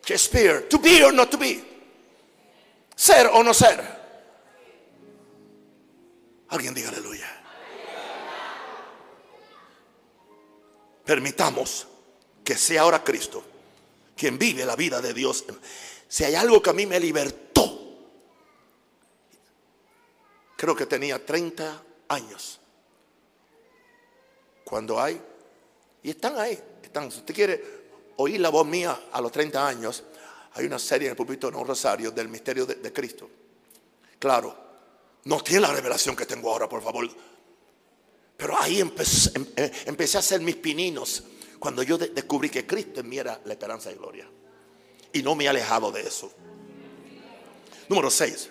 Shakespeare, 0.04 0.68
to 0.68 0.78
be 0.78 1.02
or 1.02 1.12
not 1.12 1.30
to 1.30 1.36
be. 1.36 1.64
Ser 2.94 3.26
o 3.26 3.42
no 3.42 3.52
ser. 3.52 3.82
Alguien 6.50 6.74
diga 6.74 6.90
aleluya. 6.90 7.26
Permitamos 11.04 11.88
que 12.44 12.56
sea 12.56 12.82
ahora 12.82 13.02
Cristo 13.02 13.57
quien 14.18 14.36
vive 14.36 14.66
la 14.66 14.76
vida 14.76 15.00
de 15.00 15.14
Dios. 15.14 15.44
Si 16.08 16.24
hay 16.24 16.34
algo 16.34 16.60
que 16.60 16.70
a 16.70 16.72
mí 16.74 16.84
me 16.84 16.98
libertó, 16.98 17.48
creo 20.56 20.74
que 20.74 20.86
tenía 20.86 21.24
30 21.24 21.84
años. 22.08 22.60
Cuando 24.64 25.00
hay, 25.00 25.18
y 26.02 26.10
están 26.10 26.38
ahí, 26.38 26.58
están, 26.82 27.10
si 27.10 27.18
usted 27.18 27.34
quiere 27.34 27.64
oír 28.16 28.40
la 28.40 28.50
voz 28.50 28.66
mía 28.66 29.04
a 29.12 29.20
los 29.20 29.32
30 29.32 29.66
años, 29.66 30.02
hay 30.54 30.66
una 30.66 30.78
serie 30.78 31.06
en 31.06 31.12
el 31.12 31.16
púlpito 31.16 31.50
no 31.50 31.62
rosario 31.62 32.10
del 32.10 32.28
misterio 32.28 32.66
de, 32.66 32.92
Cristo. 32.92 33.30
Claro, 34.18 34.54
no 35.24 35.40
tiene 35.42 35.60
la 35.60 35.72
revelación 35.72 36.16
que 36.16 36.26
tengo 36.26 36.50
ahora, 36.50 36.68
por 36.68 36.82
favor. 36.82 37.08
Pero 38.36 38.58
ahí 38.58 38.80
empecé, 38.80 39.30
em, 39.34 39.46
eh, 39.56 39.72
empecé 39.86 40.16
a 40.16 40.20
hacer 40.20 40.40
mis 40.40 40.56
pininos 40.56 41.22
cuando 41.58 41.82
yo 41.82 41.98
descubrí 41.98 42.50
que 42.50 42.66
Cristo 42.66 43.00
en 43.00 43.08
mí 43.08 43.18
era 43.18 43.40
la 43.44 43.52
esperanza 43.52 43.90
y 43.90 43.94
gloria. 43.94 44.28
Y 45.12 45.22
no 45.22 45.34
me 45.34 45.44
he 45.44 45.48
alejado 45.48 45.90
de 45.90 46.02
eso. 46.02 46.30
Número 47.88 48.10
6. 48.10 48.50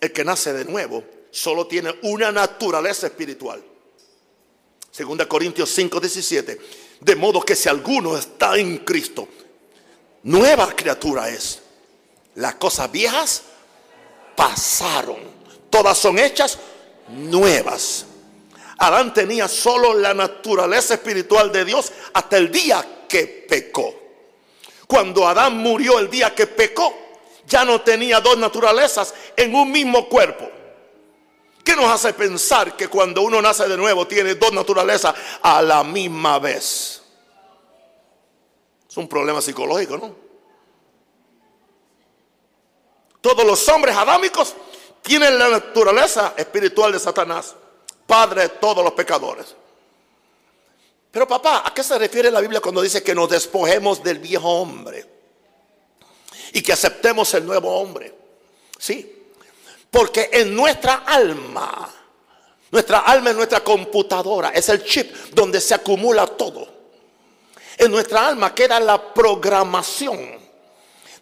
El 0.00 0.12
que 0.12 0.24
nace 0.24 0.52
de 0.52 0.64
nuevo 0.64 1.04
solo 1.30 1.66
tiene 1.66 1.94
una 2.02 2.32
naturaleza 2.32 3.08
espiritual. 3.08 3.62
Segunda 4.90 5.28
Corintios 5.28 5.70
5, 5.70 6.00
17. 6.00 6.60
De 7.00 7.16
modo 7.16 7.42
que 7.42 7.54
si 7.54 7.68
alguno 7.68 8.16
está 8.16 8.56
en 8.56 8.78
Cristo, 8.78 9.28
nueva 10.22 10.74
criatura 10.74 11.28
es. 11.28 11.60
Las 12.36 12.54
cosas 12.54 12.90
viejas 12.90 13.42
pasaron. 14.34 15.18
Todas 15.68 15.98
son 15.98 16.18
hechas 16.18 16.58
nuevas. 17.08 18.06
Adán 18.78 19.14
tenía 19.14 19.48
solo 19.48 19.94
la 19.94 20.12
naturaleza 20.12 20.94
espiritual 20.94 21.50
de 21.50 21.64
Dios 21.64 21.92
hasta 22.12 22.36
el 22.36 22.50
día 22.50 23.04
que 23.08 23.46
pecó. 23.48 23.94
Cuando 24.86 25.26
Adán 25.26 25.56
murió 25.58 25.98
el 25.98 26.10
día 26.10 26.34
que 26.34 26.46
pecó, 26.46 26.94
ya 27.46 27.64
no 27.64 27.80
tenía 27.80 28.20
dos 28.20 28.36
naturalezas 28.36 29.14
en 29.36 29.54
un 29.54 29.70
mismo 29.72 30.08
cuerpo. 30.08 30.48
¿Qué 31.64 31.74
nos 31.74 31.86
hace 31.86 32.12
pensar 32.12 32.76
que 32.76 32.88
cuando 32.88 33.22
uno 33.22 33.42
nace 33.42 33.66
de 33.66 33.76
nuevo 33.76 34.06
tiene 34.06 34.34
dos 34.36 34.52
naturalezas 34.52 35.14
a 35.42 35.62
la 35.62 35.82
misma 35.82 36.38
vez? 36.38 37.02
Es 38.88 38.96
un 38.96 39.08
problema 39.08 39.40
psicológico, 39.40 39.96
¿no? 39.96 40.14
Todos 43.20 43.44
los 43.44 43.68
hombres 43.68 43.96
adámicos 43.96 44.54
tienen 45.02 45.36
la 45.36 45.48
naturaleza 45.48 46.34
espiritual 46.36 46.92
de 46.92 47.00
Satanás. 47.00 47.56
Padre 48.06 48.42
de 48.42 48.48
todos 48.50 48.84
los 48.84 48.92
pecadores. 48.92 49.54
Pero 51.10 51.26
papá, 51.26 51.62
¿a 51.64 51.72
qué 51.72 51.82
se 51.82 51.98
refiere 51.98 52.30
la 52.30 52.40
Biblia 52.40 52.60
cuando 52.60 52.82
dice 52.82 53.02
que 53.02 53.14
nos 53.14 53.30
despojemos 53.30 54.02
del 54.02 54.18
viejo 54.18 54.48
hombre? 54.48 55.04
Y 56.52 56.62
que 56.62 56.72
aceptemos 56.72 57.32
el 57.34 57.44
nuevo 57.46 57.74
hombre. 57.74 58.14
Sí, 58.78 59.24
porque 59.90 60.28
en 60.32 60.54
nuestra 60.54 61.04
alma, 61.06 61.88
nuestra 62.70 62.98
alma 62.98 63.30
es 63.30 63.36
nuestra 63.36 63.60
computadora, 63.60 64.50
es 64.50 64.68
el 64.68 64.84
chip 64.84 65.10
donde 65.32 65.60
se 65.60 65.74
acumula 65.74 66.26
todo. 66.26 66.68
En 67.78 67.90
nuestra 67.90 68.28
alma 68.28 68.54
queda 68.54 68.78
la 68.78 69.12
programación 69.12 70.38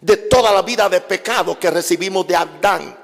de 0.01 0.17
toda 0.17 0.51
la 0.51 0.61
vida 0.61 0.89
de 0.89 1.01
pecado 1.01 1.57
que 1.59 1.71
recibimos 1.71 2.27
de 2.27 2.35
Adán 2.35 2.97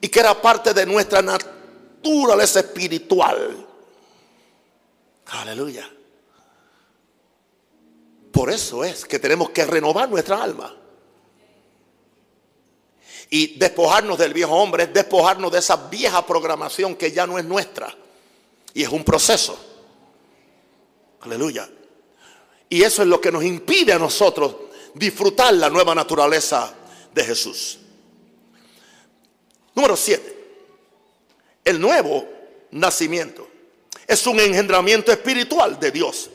y 0.00 0.08
que 0.08 0.20
era 0.20 0.40
parte 0.40 0.72
de 0.72 0.86
nuestra 0.86 1.20
naturaleza 1.20 1.59
naturaleza 2.02 2.60
espiritual. 2.60 3.66
Aleluya. 5.26 5.88
Por 8.32 8.50
eso 8.50 8.84
es 8.84 9.04
que 9.04 9.18
tenemos 9.18 9.50
que 9.50 9.64
renovar 9.64 10.08
nuestra 10.08 10.42
alma. 10.42 10.74
Y 13.28 13.58
despojarnos 13.58 14.18
del 14.18 14.32
viejo 14.32 14.54
hombre 14.54 14.84
es 14.84 14.92
despojarnos 14.92 15.52
de 15.52 15.58
esa 15.58 15.76
vieja 15.88 16.26
programación 16.26 16.96
que 16.96 17.12
ya 17.12 17.26
no 17.26 17.38
es 17.38 17.44
nuestra. 17.44 17.94
Y 18.74 18.82
es 18.82 18.88
un 18.88 19.04
proceso. 19.04 19.58
Aleluya. 21.20 21.68
Y 22.68 22.82
eso 22.82 23.02
es 23.02 23.08
lo 23.08 23.20
que 23.20 23.30
nos 23.30 23.44
impide 23.44 23.92
a 23.92 23.98
nosotros 23.98 24.56
disfrutar 24.94 25.54
la 25.54 25.68
nueva 25.68 25.94
naturaleza 25.94 26.72
de 27.12 27.24
Jesús. 27.24 27.78
Número 29.74 29.96
7. 29.96 30.39
El 31.70 31.80
nuevo 31.80 32.26
nacimiento 32.72 33.46
es 34.04 34.26
un 34.26 34.40
engendramiento 34.40 35.12
espiritual 35.12 35.78
de 35.78 35.92
Dios, 35.92 36.28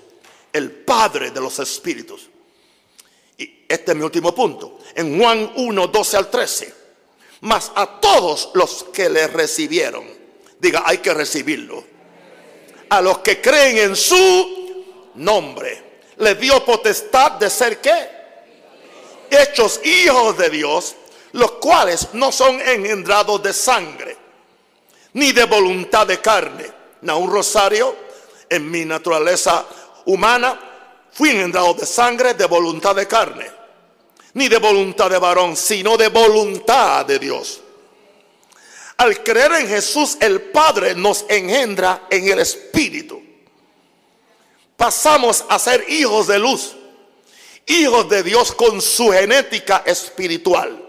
el 0.54 0.72
Padre 0.72 1.32
de 1.32 1.42
los 1.42 1.60
Espíritus. 1.60 2.30
Y 3.38 3.66
este 3.68 3.92
es 3.92 3.98
mi 3.98 4.06
último 4.06 4.34
punto. 4.34 4.80
En 4.96 5.20
Juan 5.20 5.52
1, 5.58 5.88
12 5.88 6.16
al 6.16 6.32
13. 6.32 6.74
Mas 7.42 7.70
a 7.76 8.00
todos 8.00 8.52
los 8.54 8.86
que 8.94 9.10
le 9.10 9.28
recibieron, 9.28 10.06
diga, 10.58 10.84
hay 10.86 11.00
que 11.00 11.14
recibirlo. 11.14 11.84
A 12.88 13.02
los 13.02 13.18
que 13.18 13.42
creen 13.42 13.78
en 13.90 13.96
su 13.98 14.86
nombre, 15.16 16.00
le 16.16 16.36
dio 16.36 16.64
potestad 16.64 17.34
de 17.34 17.50
ser 17.50 17.82
qué? 17.82 18.10
Hechos 19.30 19.82
hijos 19.84 20.38
de 20.38 20.50
Dios 20.50 20.96
los 21.34 21.52
cuales 21.54 22.08
no 22.14 22.32
son 22.32 22.62
engendrados 22.62 23.44
de 23.44 23.52
sangre, 23.52 24.16
ni 25.16 25.32
de 25.32 25.46
voluntad 25.46 26.06
de 26.08 26.20
carne. 26.20 26.66
No, 27.02 27.20
un 27.20 27.32
rosario 27.32 27.96
en 28.50 28.70
mi 28.70 28.86
naturaleza 28.86 29.66
humana 30.06 30.60
fui 31.12 31.30
engendrado 31.30 31.74
de 31.74 31.86
sangre, 31.86 32.34
de 32.34 32.46
voluntad 32.46 32.96
de 32.96 33.08
carne, 33.08 33.50
ni 34.34 34.50
de 34.50 34.58
voluntad 34.58 35.10
de 35.10 35.18
varón, 35.18 35.56
sino 35.56 35.96
de 35.96 36.10
voluntad 36.10 37.06
de 37.06 37.20
Dios. 37.20 37.62
Al 38.98 39.24
creer 39.24 39.54
en 39.54 39.68
Jesús, 39.68 40.18
el 40.20 40.42
Padre 40.42 40.96
nos 40.96 41.26
engendra 41.30 42.08
en 42.10 42.28
el 42.28 42.40
Espíritu. 42.40 43.22
Pasamos 44.76 45.46
a 45.48 45.58
ser 45.60 45.86
hijos 45.90 46.28
de 46.28 46.40
luz, 46.40 46.76
hijos 47.66 48.10
de 48.10 48.22
Dios 48.24 48.52
con 48.52 48.82
su 48.82 49.12
genética 49.12 49.84
espiritual. 49.86 50.85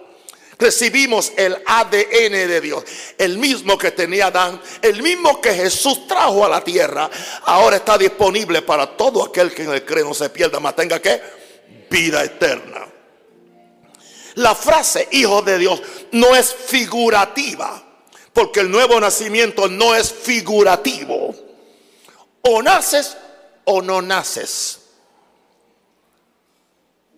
Recibimos 0.58 1.32
el 1.36 1.56
ADN 1.66 2.32
de 2.32 2.60
Dios, 2.60 2.84
el 3.18 3.36
mismo 3.36 3.76
que 3.76 3.90
tenía 3.90 4.28
Adán, 4.28 4.60
el 4.80 5.02
mismo 5.02 5.40
que 5.40 5.52
Jesús 5.52 6.06
trajo 6.06 6.44
a 6.44 6.48
la 6.48 6.64
tierra, 6.64 7.10
ahora 7.44 7.76
está 7.76 7.98
disponible 7.98 8.62
para 8.62 8.96
todo 8.96 9.24
aquel 9.24 9.54
que 9.54 9.64
en 9.64 9.72
el 9.72 9.84
cree 9.84 10.02
no 10.02 10.14
se 10.14 10.30
pierda, 10.30 10.58
más 10.58 10.74
tenga 10.74 11.00
que 11.00 11.20
vida 11.90 12.24
eterna. 12.24 12.86
La 14.36 14.54
frase 14.54 15.08
hijo 15.12 15.42
de 15.42 15.58
Dios 15.58 15.82
no 16.12 16.34
es 16.34 16.54
figurativa 16.54 17.82
porque 18.36 18.60
el 18.60 18.70
nuevo 18.70 19.00
nacimiento 19.00 19.66
no 19.66 19.94
es 19.94 20.12
figurativo. 20.12 21.34
O 22.42 22.62
naces 22.62 23.16
o 23.64 23.80
no 23.80 24.02
naces. 24.02 24.80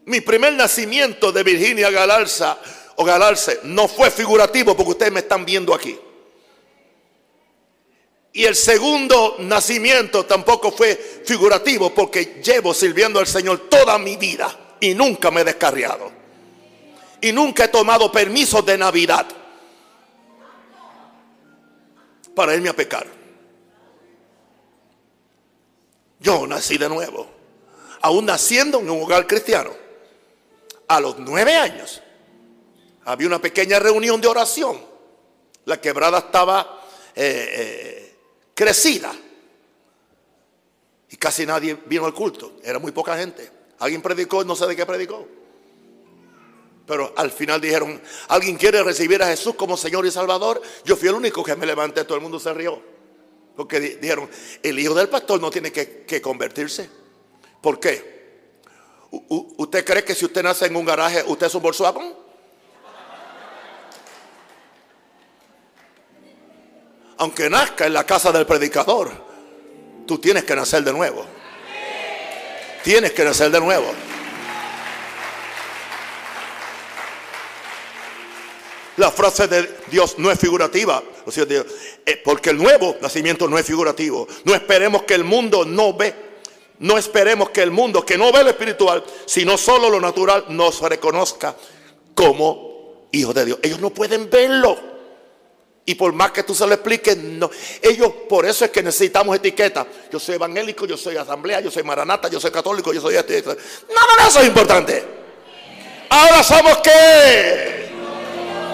Mi 0.05 0.21
primer 0.21 0.53
nacimiento 0.53 1.33
de 1.33 1.43
Virginia 1.43 1.91
Galarza 1.91 2.57
o 3.01 3.05
Galarce 3.05 3.61
no 3.63 3.87
fue 3.87 4.11
figurativo 4.11 4.77
porque 4.77 4.91
ustedes 4.91 5.13
me 5.13 5.21
están 5.21 5.45
viendo 5.45 5.73
aquí. 5.73 5.97
Y 8.33 8.45
el 8.45 8.57
segundo 8.57 9.37
nacimiento 9.39 10.27
tampoco 10.27 10.73
fue 10.73 10.97
figurativo 11.25 11.95
porque 11.95 12.41
llevo 12.45 12.75
sirviendo 12.75 13.21
al 13.21 13.29
Señor 13.29 13.69
toda 13.69 13.99
mi 13.99 14.17
vida 14.17 14.77
y 14.81 14.95
nunca 14.95 15.31
me 15.31 15.43
he 15.43 15.45
descarriado. 15.45 16.11
Y 17.21 17.31
nunca 17.31 17.65
he 17.65 17.69
tomado 17.69 18.11
permisos 18.11 18.67
de 18.67 18.77
Navidad 18.77 19.29
para 22.35 22.57
irme 22.57 22.71
a 22.71 22.75
pecar. 22.75 23.07
Yo 26.19 26.49
nací 26.49 26.77
de 26.79 26.89
nuevo, 26.89 27.31
aún 28.01 28.27
naciendo 28.27 28.81
en 28.81 28.91
un 28.91 29.03
hogar 29.03 29.29
cristiano. 29.29 29.71
A 30.89 30.99
los 30.99 31.17
nueve 31.19 31.55
años 31.55 32.03
había 33.09 33.27
una 33.27 33.41
pequeña 33.41 33.79
reunión 33.79 34.21
de 34.21 34.29
oración. 34.29 34.79
La 35.65 35.81
quebrada 35.81 36.19
estaba 36.19 36.85
eh, 37.15 37.55
eh, 37.57 38.17
crecida. 38.55 39.15
Y 41.11 41.17
casi 41.17 41.47
nadie 41.47 41.79
vino 41.87 42.05
al 42.05 42.13
culto. 42.13 42.57
Era 42.63 42.79
muy 42.79 42.93
poca 42.93 43.17
gente. 43.17 43.51
Alguien 43.79 44.03
predicó, 44.03 44.45
no 44.45 44.55
sé 44.55 44.67
de 44.67 44.77
qué 44.77 44.85
predicó. 44.85 45.27
Pero 46.87 47.15
al 47.17 47.31
final 47.31 47.63
dijeron, 47.63 47.99
¿alguien 48.29 48.59
quiere 48.59 48.83
recibir 48.83 49.23
a 49.23 49.27
Jesús 49.29 49.55
como 49.55 49.79
Señor 49.79 50.05
y 50.05 50.11
Salvador? 50.11 50.61
Yo 50.85 50.95
fui 50.95 51.09
el 51.09 51.15
único 51.15 51.43
que 51.43 51.57
me 51.57 51.65
levanté, 51.65 52.05
todo 52.05 52.17
el 52.17 52.23
mundo 52.23 52.39
se 52.39 52.53
rió. 52.53 52.83
Porque 53.57 53.81
dijeron, 53.81 54.29
el 54.63 54.79
hijo 54.79 54.93
del 54.93 55.09
pastor 55.09 55.41
no 55.41 55.51
tiene 55.51 55.73
que, 55.73 56.21
convertirse. 56.21 56.91
¿Por 57.63 57.81
qué? 57.81 58.19
¿Usted 59.11 59.83
cree 59.83 60.05
que 60.05 60.15
si 60.15 60.27
usted 60.27 60.43
nace 60.43 60.67
en 60.67 60.77
un 60.77 60.85
garaje, 60.85 61.25
usted 61.27 61.47
es 61.47 61.55
un 61.55 61.63
Volkswagen? 61.63 62.28
Aunque 67.19 67.51
nazca 67.51 67.87
en 67.87 67.93
la 67.93 68.05
casa 68.05 68.33
del 68.33 68.47
predicador, 68.47 69.11
tú 70.07 70.19
tienes 70.19 70.45
que 70.45 70.55
nacer 70.55 70.85
de 70.85 70.93
nuevo. 70.93 71.25
Tienes 72.85 73.13
que 73.13 73.25
nacer 73.25 73.51
de 73.51 73.61
nuevo. 73.61 73.87
La 78.97 79.13
frase 79.13 79.47
de 79.47 79.79
Dios 79.91 80.17
no 80.19 80.31
es 80.31 80.39
figurativa. 80.39 81.03
Eh, 82.07 82.23
porque 82.25 82.51
el 82.51 82.57
nuevo 82.57 82.97
nacimiento 83.01 83.49
no 83.49 83.59
es 83.59 83.67
figurativo. 83.67 84.27
No 84.45 84.55
esperemos 84.55 85.03
que 85.03 85.15
el 85.15 85.25
mundo 85.25 85.65
no 85.65 85.93
ve. 85.95 86.15
No 86.81 86.97
esperemos 86.97 87.51
que 87.51 87.63
el 87.63 87.71
mundo 87.71 88.05
que 88.05 88.17
no 88.17 88.33
ve 88.33 88.45
lo 88.45 88.51
espiritual, 88.51 89.05
sino 89.27 89.59
solo 89.59 89.91
lo 89.91 90.01
natural, 90.01 90.45
nos 90.51 90.81
reconozca 90.81 91.57
como 92.15 93.09
hijos 93.11 93.35
de 93.35 93.45
Dios. 93.45 93.59
Ellos 93.63 93.81
no 93.81 93.91
pueden 93.91 94.31
verlo. 94.31 94.98
Y 95.89 95.95
por 95.95 96.13
más 96.13 96.33
que 96.33 96.43
tú 96.43 96.55
se 96.55 96.67
lo 96.67 96.75
expliques, 96.75 97.17
no. 97.17 97.51
Ellos, 97.81 98.13
por 98.29 98.45
eso 98.45 98.63
es 98.63 98.71
que 98.71 98.83
necesitamos 98.83 99.35
etiquetas. 99.35 99.87
Yo 100.13 100.21
soy 100.21 100.35
evangélico, 100.35 100.85
yo 100.85 100.99
soy 100.99 101.17
asamblea, 101.17 101.61
yo 101.61 101.71
soy 101.71 101.83
maranata, 101.83 102.29
yo 102.29 102.39
soy 102.39 102.51
católico, 102.51 102.93
yo 102.93 103.01
soy 103.01 103.15
este. 103.17 103.43
Nada 103.43 103.57
de 104.23 104.29
eso 104.29 104.41
es 104.41 104.49
importante. 104.49 105.03
Ahora 106.11 106.43
somos 106.43 106.77
qué? 106.83 107.89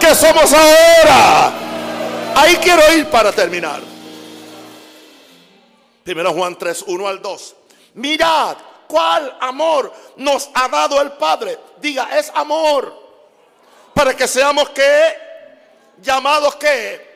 que 0.00 0.12
somos 0.12 0.52
ahora. 0.52 1.52
Ahí 2.34 2.56
quiero 2.56 2.82
ir 2.92 3.06
para 3.06 3.30
terminar. 3.30 3.80
Primero 6.02 6.32
Juan 6.32 6.58
3, 6.58 6.82
1 6.88 7.06
al 7.06 7.22
2. 7.22 7.56
Mirad 7.94 8.56
cuál 8.88 9.36
amor 9.40 9.92
nos 10.16 10.50
ha 10.52 10.66
dado 10.66 11.00
el 11.00 11.12
Padre. 11.12 11.60
Diga, 11.80 12.18
es 12.18 12.32
amor. 12.34 12.92
Para 13.94 14.16
que 14.16 14.26
seamos 14.26 14.70
que 14.70 15.23
llamados 16.02 16.56
que 16.56 17.14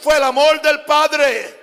fue 0.00 0.16
el 0.16 0.24
amor 0.24 0.60
del 0.60 0.84
Padre. 0.84 1.54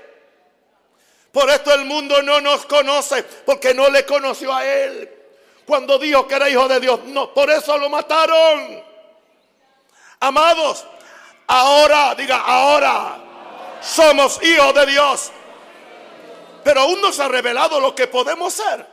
Por 1.32 1.50
esto 1.50 1.74
el 1.74 1.86
mundo 1.86 2.22
no 2.22 2.42
nos 2.42 2.66
conoce, 2.66 3.24
porque 3.24 3.74
no 3.74 3.90
le 3.90 4.06
conoció 4.06 4.54
a 4.54 4.66
Él. 4.66 5.10
Cuando 5.66 5.98
dijo 5.98 6.28
que 6.28 6.36
era 6.36 6.50
hijo 6.50 6.68
de 6.68 6.80
Dios, 6.80 7.00
no, 7.06 7.34
por 7.34 7.50
eso 7.50 7.78
lo 7.78 7.90
mataron. 7.90 8.84
Amados, 10.20 10.86
ahora, 11.48 12.14
diga, 12.16 12.38
ahora 12.38 13.24
somos 13.82 14.42
hijos 14.44 14.74
de 14.76 14.86
Dios. 14.86 15.32
Pero 16.64 16.82
aún 16.82 17.02
no 17.02 17.12
se 17.12 17.24
ha 17.24 17.28
revelado 17.28 17.80
lo 17.80 17.94
que 17.94 18.08
podemos 18.08 18.54
ser. 18.54 18.86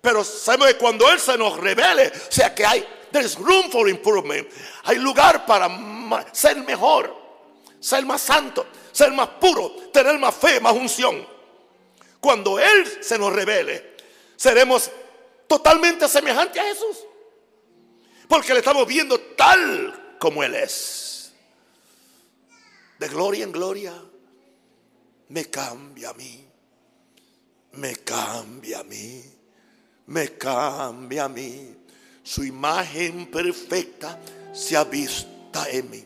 Pero 0.00 0.24
sabemos 0.24 0.68
que 0.68 0.76
cuando 0.76 1.10
Él 1.10 1.18
se 1.18 1.36
nos 1.38 1.56
revele, 1.56 2.08
o 2.08 2.32
sea 2.32 2.54
que 2.54 2.66
hay, 2.66 2.86
there's 3.10 3.36
room 3.36 3.70
for 3.70 3.88
improvement. 3.88 4.46
Hay 4.84 4.96
lugar 4.98 5.46
para 5.46 5.68
ser 6.32 6.56
mejor, 6.64 7.14
ser 7.80 8.04
más 8.06 8.22
santo, 8.22 8.66
ser 8.92 9.12
más 9.12 9.28
puro, 9.40 9.70
tener 9.92 10.18
más 10.18 10.34
fe, 10.34 10.60
más 10.60 10.74
unción. 10.74 11.26
Cuando 12.20 12.58
Él 12.58 13.02
se 13.02 13.18
nos 13.18 13.32
revele, 13.32 13.96
seremos 14.36 14.90
totalmente 15.48 16.08
semejantes 16.08 16.62
a 16.62 16.66
Jesús. 16.66 16.96
Porque 18.28 18.52
le 18.52 18.60
estamos 18.60 18.86
viendo 18.86 19.18
tal 19.20 20.16
como 20.18 20.42
Él 20.42 20.54
es. 20.54 21.32
De 22.98 23.08
gloria 23.08 23.44
en 23.44 23.52
gloria, 23.52 23.92
me 25.28 25.46
cambia 25.46 26.10
a 26.10 26.14
mí, 26.14 26.46
me 27.72 27.96
cambia 27.96 28.78
a 28.80 28.84
mí, 28.84 29.24
me 30.06 30.36
cambia 30.36 31.24
a 31.24 31.28
mí. 31.28 31.74
Su 32.22 32.44
imagen 32.44 33.30
perfecta 33.30 34.18
se 34.52 34.76
ha 34.76 34.84
en 35.70 35.90
mí, 35.90 36.04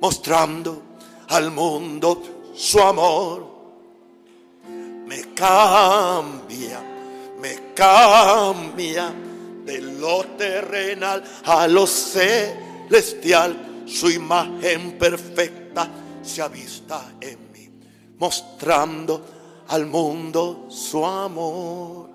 mostrando 0.00 0.82
al 1.28 1.50
mundo 1.50 2.52
su 2.54 2.80
amor. 2.80 3.54
Me 5.06 5.34
cambia, 5.34 6.80
me 7.40 7.72
cambia 7.74 9.12
de 9.64 9.80
lo 9.80 10.24
terrenal 10.36 11.22
a 11.44 11.66
lo 11.66 11.86
celestial, 11.86 13.84
su 13.86 14.10
imagen 14.10 14.98
perfecta 14.98 15.88
se 16.22 16.42
avista 16.42 17.14
en 17.20 17.52
mí, 17.52 17.70
mostrando 18.18 19.64
al 19.68 19.86
mundo 19.86 20.66
su 20.70 21.04
amor. 21.04 22.10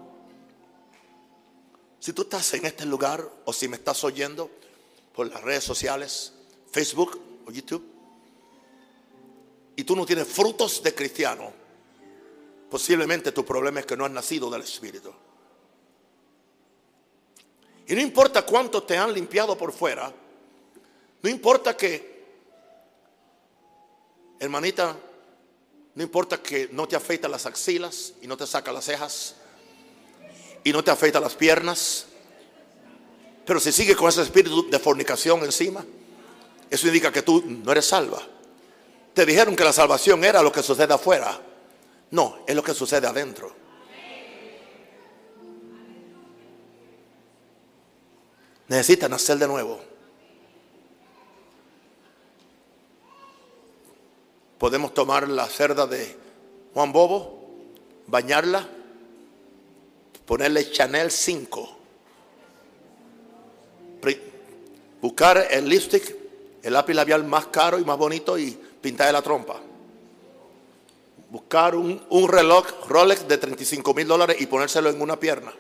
Si 2.00 2.14
tú 2.14 2.24
estás 2.24 2.54
en 2.54 2.66
este 2.66 2.86
lugar 2.86 3.28
o 3.46 3.54
si 3.54 3.68
me 3.68 3.76
estás 3.76 4.04
oyendo 4.04 4.50
por 5.14 5.28
las 5.28 5.42
redes 5.42 5.64
sociales, 5.64 6.34
Facebook 6.72 7.20
o 7.46 7.52
YouTube, 7.52 7.84
y 9.76 9.84
tú 9.84 9.96
no 9.96 10.06
tienes 10.06 10.28
frutos 10.28 10.84
de 10.84 10.94
cristiano, 10.94 11.54
posiblemente 12.70 13.32
tu 13.32 13.46
problema 13.46 13.80
es 13.80 13.86
que 13.86 13.96
no 13.96 14.06
has 14.06 14.12
nacido 14.12 14.50
del 14.50 14.62
Espíritu. 14.62 15.14
Y 17.88 17.96
no 17.96 18.02
importa 18.02 18.46
cuánto 18.46 18.84
te 18.84 18.98
han 18.98 19.14
limpiado 19.14 19.58
por 19.58 19.72
fuera, 19.72 20.14
no 21.22 21.30
importa 21.30 21.76
que, 21.76 22.26
hermanita, 24.40 24.96
no 25.96 26.04
importa 26.04 26.42
que 26.42 26.70
no 26.72 26.88
te 26.88 26.96
afeita 26.96 27.28
las 27.28 27.46
axilas 27.46 28.14
y 28.22 28.28
no 28.28 28.38
te 28.38 28.46
saca 28.46 28.72
las 28.72 28.86
cejas 28.86 29.36
y 30.64 30.72
no 30.72 30.84
te 30.84 30.92
afeita 30.92 31.20
las 31.20 31.36
piernas, 31.36 32.06
pero 33.46 33.60
si 33.60 33.72
sigue 33.72 33.96
con 33.96 34.10
ese 34.10 34.22
espíritu 34.22 34.70
de 34.70 34.78
fornicación 34.78 35.44
encima, 35.44 35.84
Eso 36.70 36.88
indica 36.88 37.12
que 37.12 37.22
tú 37.22 37.44
no 37.46 37.72
eres 37.72 37.86
salva. 37.86 38.22
Te 39.14 39.26
dijeron 39.26 39.56
que 39.56 39.64
la 39.64 39.74
salvación 39.74 40.24
era 40.24 40.42
lo 40.42 40.52
que 40.52 40.62
sucede 40.62 40.94
afuera. 40.94 41.40
No, 42.12 42.40
es 42.48 42.56
lo 42.56 42.64
que 42.64 42.74
sucede 42.74 43.08
adentro. 43.08 43.54
Necesitan 48.68 49.12
nacer 49.12 49.38
de 49.38 49.48
nuevo. 49.48 49.80
Podemos 54.60 54.94
tomar 54.94 55.28
la 55.28 55.48
cerda 55.48 55.88
de 55.88 56.16
Juan 56.74 56.92
Bobo, 56.92 57.50
bañarla, 58.08 58.68
ponerle 60.26 60.70
Chanel 60.70 61.10
5, 61.10 61.78
buscar 65.02 65.48
el 65.50 65.68
lipstick, 65.68 66.19
el 66.64 66.74
lápiz 66.74 66.94
labial 66.94 67.24
más 67.24 67.48
caro 67.48 67.80
y 67.80 67.86
más 67.86 67.98
bonito 67.98 68.38
y 68.38 68.52
pintarle 68.82 69.14
la 69.14 69.22
trompa. 69.22 69.60
Buscar 71.30 71.76
un, 71.76 72.04
un 72.10 72.28
reloj 72.28 72.66
Rolex 72.88 73.28
de 73.28 73.38
35 73.38 73.94
mil 73.94 74.08
dólares 74.08 74.38
y 74.40 74.48
ponérselo 74.48 74.90
en 74.90 75.02
una 75.02 75.20
pierna. 75.20 75.54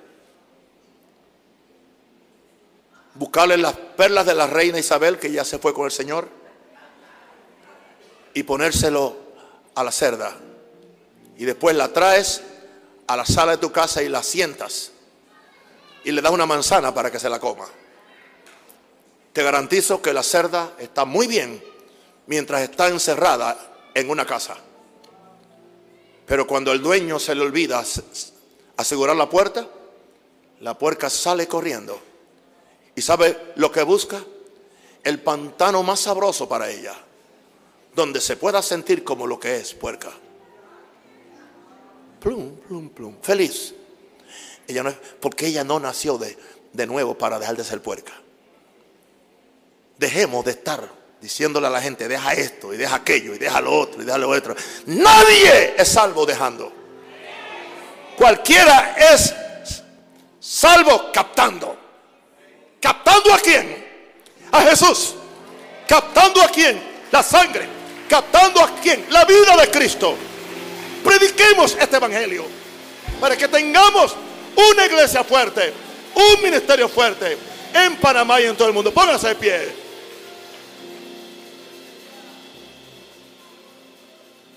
Buscarle 3.15 3.57
las 3.57 3.73
perlas 3.73 4.25
de 4.25 4.35
la 4.35 4.47
reina 4.47 4.79
Isabel 4.79 5.19
que 5.19 5.31
ya 5.31 5.43
se 5.43 5.59
fue 5.59 5.73
con 5.73 5.85
el 5.85 5.91
Señor 5.91 6.29
y 8.33 8.43
ponérselo 8.43 9.17
a 9.75 9.83
la 9.83 9.91
cerda. 9.91 10.35
Y 11.37 11.45
después 11.45 11.75
la 11.75 11.89
traes 11.93 12.41
a 13.07 13.15
la 13.15 13.25
sala 13.25 13.53
de 13.53 13.57
tu 13.57 13.71
casa 13.71 14.03
y 14.03 14.09
la 14.09 14.23
sientas. 14.23 14.91
Y 16.03 16.11
le 16.11 16.21
das 16.21 16.31
una 16.31 16.45
manzana 16.45 16.93
para 16.93 17.11
que 17.11 17.19
se 17.19 17.29
la 17.29 17.39
coma. 17.39 17.65
Te 19.39 19.45
garantizo 19.45 20.01
que 20.01 20.11
la 20.11 20.21
cerda 20.21 20.73
está 20.79 21.05
muy 21.05 21.25
bien 21.25 21.63
mientras 22.27 22.61
está 22.61 22.89
encerrada 22.89 23.57
en 23.93 24.09
una 24.09 24.25
casa. 24.25 24.57
Pero 26.25 26.45
cuando 26.45 26.73
el 26.73 26.81
dueño 26.81 27.19
se 27.19 27.33
le 27.35 27.43
olvida 27.43 27.81
asegurar 28.75 29.15
la 29.15 29.29
puerta, 29.29 29.65
la 30.59 30.77
puerca 30.77 31.09
sale 31.09 31.47
corriendo. 31.47 31.97
¿Y 32.97 33.01
sabe 33.01 33.53
lo 33.55 33.71
que 33.71 33.81
busca? 33.83 34.21
El 35.05 35.21
pantano 35.21 35.83
más 35.83 36.01
sabroso 36.01 36.49
para 36.49 36.69
ella 36.69 36.95
donde 37.95 38.19
se 38.19 38.35
pueda 38.35 38.61
sentir 38.61 39.05
como 39.05 39.25
lo 39.25 39.39
que 39.39 39.55
es 39.55 39.73
puerca. 39.73 40.11
Plum, 42.19 42.57
plum, 42.67 42.89
plum. 42.89 43.15
Feliz. 43.21 43.73
Ella 44.67 44.83
no, 44.83 44.93
porque 45.21 45.47
ella 45.47 45.63
no 45.63 45.79
nació 45.79 46.17
de, 46.17 46.37
de 46.73 46.85
nuevo 46.85 47.17
para 47.17 47.39
dejar 47.39 47.55
de 47.55 47.63
ser 47.63 47.81
puerca. 47.81 48.11
Dejemos 49.99 50.43
de 50.45 50.51
estar 50.51 50.81
diciéndole 51.21 51.67
a 51.67 51.69
la 51.69 51.81
gente, 51.81 52.07
deja 52.07 52.33
esto 52.33 52.73
y 52.73 52.77
deja 52.77 52.95
aquello 52.95 53.35
y 53.35 53.37
deja 53.37 53.61
lo 53.61 53.77
otro 53.77 54.01
y 54.01 54.05
deja 54.05 54.17
lo 54.17 54.29
otro. 54.29 54.55
Nadie 54.87 55.75
es 55.77 55.87
salvo 55.87 56.25
dejando. 56.25 56.73
Cualquiera 58.17 58.95
es 58.97 59.35
salvo 60.39 61.11
captando. 61.13 61.77
¿Captando 62.81 63.33
a 63.33 63.37
quién? 63.37 63.85
A 64.51 64.61
Jesús. 64.63 65.13
¿Captando 65.87 66.41
a 66.41 66.47
quién? 66.47 66.81
La 67.11 67.21
sangre 67.21 67.79
captando 68.09 68.61
a 68.61 68.75
quién? 68.81 69.05
La 69.11 69.23
vida 69.23 69.55
de 69.55 69.69
Cristo. 69.69 70.17
Prediquemos 71.03 71.77
este 71.79 71.95
evangelio 71.95 72.45
para 73.21 73.37
que 73.37 73.47
tengamos 73.47 74.15
una 74.73 74.85
iglesia 74.85 75.23
fuerte, 75.23 75.71
un 76.15 76.43
ministerio 76.43 76.89
fuerte 76.89 77.37
en 77.73 77.95
Panamá 77.97 78.41
y 78.41 78.45
en 78.45 78.57
todo 78.57 78.67
el 78.67 78.73
mundo. 78.73 78.91
Pónganse 78.91 79.29
de 79.29 79.35
pie. 79.35 79.88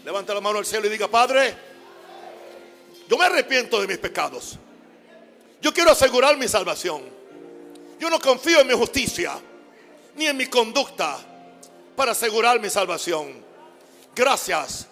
Levanta 0.05 0.34
la 0.34 0.40
mano 0.40 0.59
al 0.59 0.66
cielo 0.66 0.86
y 0.86 0.90
diga, 0.90 1.09
Padre, 1.09 1.55
yo 3.09 3.16
me 3.16 3.24
arrepiento 3.24 3.80
de 3.80 3.86
mis 3.86 3.98
pecados. 3.98 4.59
Yo 5.61 5.72
quiero 5.72 5.92
asegurar 5.92 6.36
mi 6.36 6.48
salvación. 6.48 7.03
Yo 8.00 8.11
no 8.11 8.18
confío 8.18 8.61
en 8.61 8.66
mi 8.66 8.74
justicia 8.74 9.38
ni 10.16 10.26
en 10.26 10.36
mi 10.36 10.46
conducta 10.46 11.18
para 11.94 12.12
asegurar 12.12 12.61
mi 12.61 12.68
salvación. 12.68 13.44
Gracias 14.14 14.88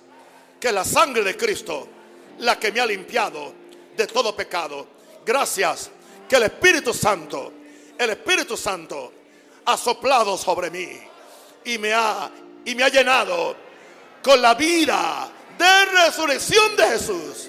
que 0.60 0.70
la 0.70 0.84
sangre 0.84 1.24
de 1.24 1.36
Cristo, 1.36 1.88
la 2.38 2.58
que 2.58 2.70
me 2.70 2.80
ha 2.80 2.86
limpiado 2.86 3.52
de 3.96 4.06
todo 4.06 4.36
pecado. 4.36 4.86
Gracias 5.26 5.90
que 6.28 6.36
el 6.36 6.44
Espíritu 6.44 6.94
Santo, 6.94 7.52
el 7.98 8.10
Espíritu 8.10 8.56
Santo 8.56 9.12
ha 9.64 9.76
soplado 9.76 10.38
sobre 10.38 10.70
mí 10.70 10.88
y 11.64 11.78
me 11.78 11.92
ha 11.92 12.30
y 12.64 12.74
me 12.74 12.84
ha 12.84 12.88
llenado 12.88 13.56
con 14.22 14.40
la 14.40 14.54
vida 14.54 15.30
de 15.58 15.84
resurrección 15.86 16.76
de 16.76 16.86
Jesús. 16.88 17.48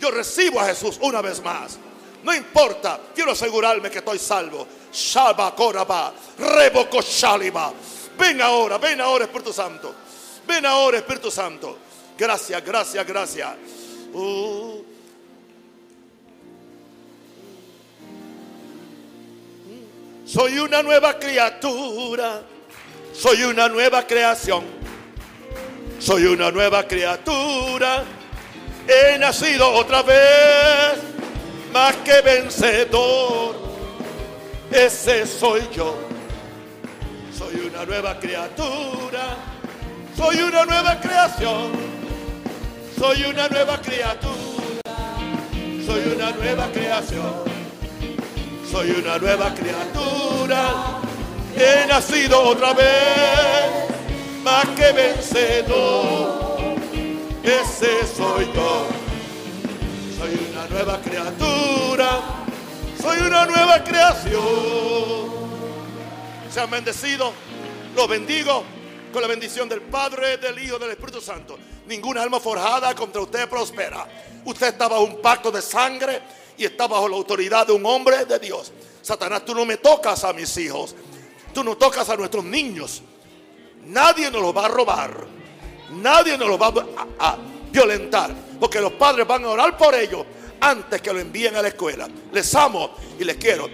Yo 0.00 0.10
recibo 0.10 0.60
a 0.60 0.66
Jesús 0.66 0.98
una 1.00 1.20
vez 1.22 1.42
más. 1.42 1.78
No 2.22 2.34
importa, 2.34 3.00
quiero 3.14 3.32
asegurarme 3.32 3.90
que 3.90 3.98
estoy 3.98 4.18
salvo. 4.18 4.66
Shalba 4.92 5.54
Koraba, 5.54 6.12
Reboko 6.38 7.00
Shaliba. 7.02 7.72
Ven 8.18 8.40
ahora, 8.40 8.78
ven 8.78 9.00
ahora, 9.00 9.24
Espíritu 9.24 9.52
Santo. 9.52 9.94
Ven 10.46 10.64
ahora, 10.64 10.98
Espíritu 10.98 11.30
Santo. 11.30 11.78
Gracias, 12.16 12.64
gracias, 12.64 13.06
gracias. 13.06 13.50
Uh. 14.12 14.82
Soy 20.24 20.58
una 20.58 20.82
nueva 20.82 21.18
criatura. 21.18 22.42
Soy 23.12 23.42
una 23.44 23.68
nueva 23.68 24.06
creación. 24.06 24.83
Soy 25.98 26.26
una 26.26 26.50
nueva 26.50 26.86
criatura. 26.86 28.04
He 28.86 29.18
nacido 29.18 29.70
otra 29.72 30.02
vez. 30.02 30.98
Más 31.72 31.94
que 31.96 32.20
vencedor. 32.20 33.56
Ese 34.70 35.26
soy 35.26 35.62
yo. 35.74 35.96
Soy 37.36 37.66
una 37.66 37.84
nueva 37.84 38.18
criatura. 38.18 39.36
Soy 40.16 40.40
una 40.40 40.64
nueva 40.64 41.00
creación. 41.00 41.72
Soy 42.98 43.24
una 43.24 43.48
nueva 43.48 43.80
criatura. 43.80 44.84
Soy 45.84 46.12
una 46.14 46.30
nueva 46.30 46.68
creación. 46.72 47.32
Soy 48.70 48.90
una 48.90 49.18
nueva 49.18 49.54
criatura. 49.54 51.00
He 51.56 51.86
nacido 51.86 52.40
otra 52.42 52.72
vez. 52.72 53.83
Más 54.44 54.66
que 54.76 54.92
vencedor. 54.92 56.76
Ese 57.42 58.06
soy 58.06 58.44
yo. 58.54 58.86
Soy 60.18 60.48
una 60.50 60.66
nueva 60.66 61.00
criatura. 61.00 62.20
Soy 63.00 63.18
una 63.20 63.46
nueva 63.46 63.82
creación. 63.82 64.42
Sean 66.52 66.70
bendecidos. 66.70 67.32
Los 67.96 68.06
bendigo 68.06 68.64
con 69.14 69.22
la 69.22 69.28
bendición 69.28 69.66
del 69.66 69.80
Padre, 69.80 70.36
del 70.36 70.62
Hijo, 70.62 70.78
del 70.78 70.90
Espíritu 70.90 71.22
Santo. 71.22 71.58
Ninguna 71.86 72.22
alma 72.22 72.38
forjada 72.38 72.94
contra 72.94 73.22
usted 73.22 73.48
prospera. 73.48 74.06
Usted 74.44 74.66
está 74.66 74.88
bajo 74.88 75.04
un 75.04 75.22
pacto 75.22 75.50
de 75.50 75.62
sangre 75.62 76.20
y 76.58 76.66
está 76.66 76.86
bajo 76.86 77.08
la 77.08 77.16
autoridad 77.16 77.66
de 77.66 77.72
un 77.72 77.86
hombre 77.86 78.26
de 78.26 78.38
Dios. 78.38 78.72
Satanás, 79.00 79.42
tú 79.46 79.54
no 79.54 79.64
me 79.64 79.78
tocas 79.78 80.22
a 80.22 80.34
mis 80.34 80.54
hijos. 80.58 80.94
Tú 81.54 81.64
no 81.64 81.78
tocas 81.78 82.10
a 82.10 82.16
nuestros 82.16 82.44
niños. 82.44 83.00
Nadie 83.86 84.30
nos 84.30 84.42
los 84.42 84.56
va 84.56 84.66
a 84.66 84.68
robar. 84.68 85.26
Nadie 85.90 86.38
nos 86.38 86.48
los 86.48 86.60
va 86.60 86.68
a, 87.18 87.30
a 87.30 87.38
violentar. 87.70 88.34
Porque 88.58 88.80
los 88.80 88.92
padres 88.92 89.26
van 89.26 89.44
a 89.44 89.48
orar 89.48 89.76
por 89.76 89.94
ellos 89.94 90.24
antes 90.60 91.02
que 91.02 91.12
lo 91.12 91.20
envíen 91.20 91.56
a 91.56 91.62
la 91.62 91.68
escuela. 91.68 92.08
Les 92.32 92.54
amo 92.54 92.90
y 93.18 93.24
les 93.24 93.36
quiero. 93.36 93.68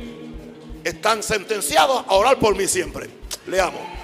Están 0.82 1.22
sentenciados 1.22 2.04
a 2.06 2.14
orar 2.14 2.38
por 2.38 2.56
mí 2.56 2.66
siempre. 2.66 3.08
Le 3.46 3.60
amo. 3.60 3.99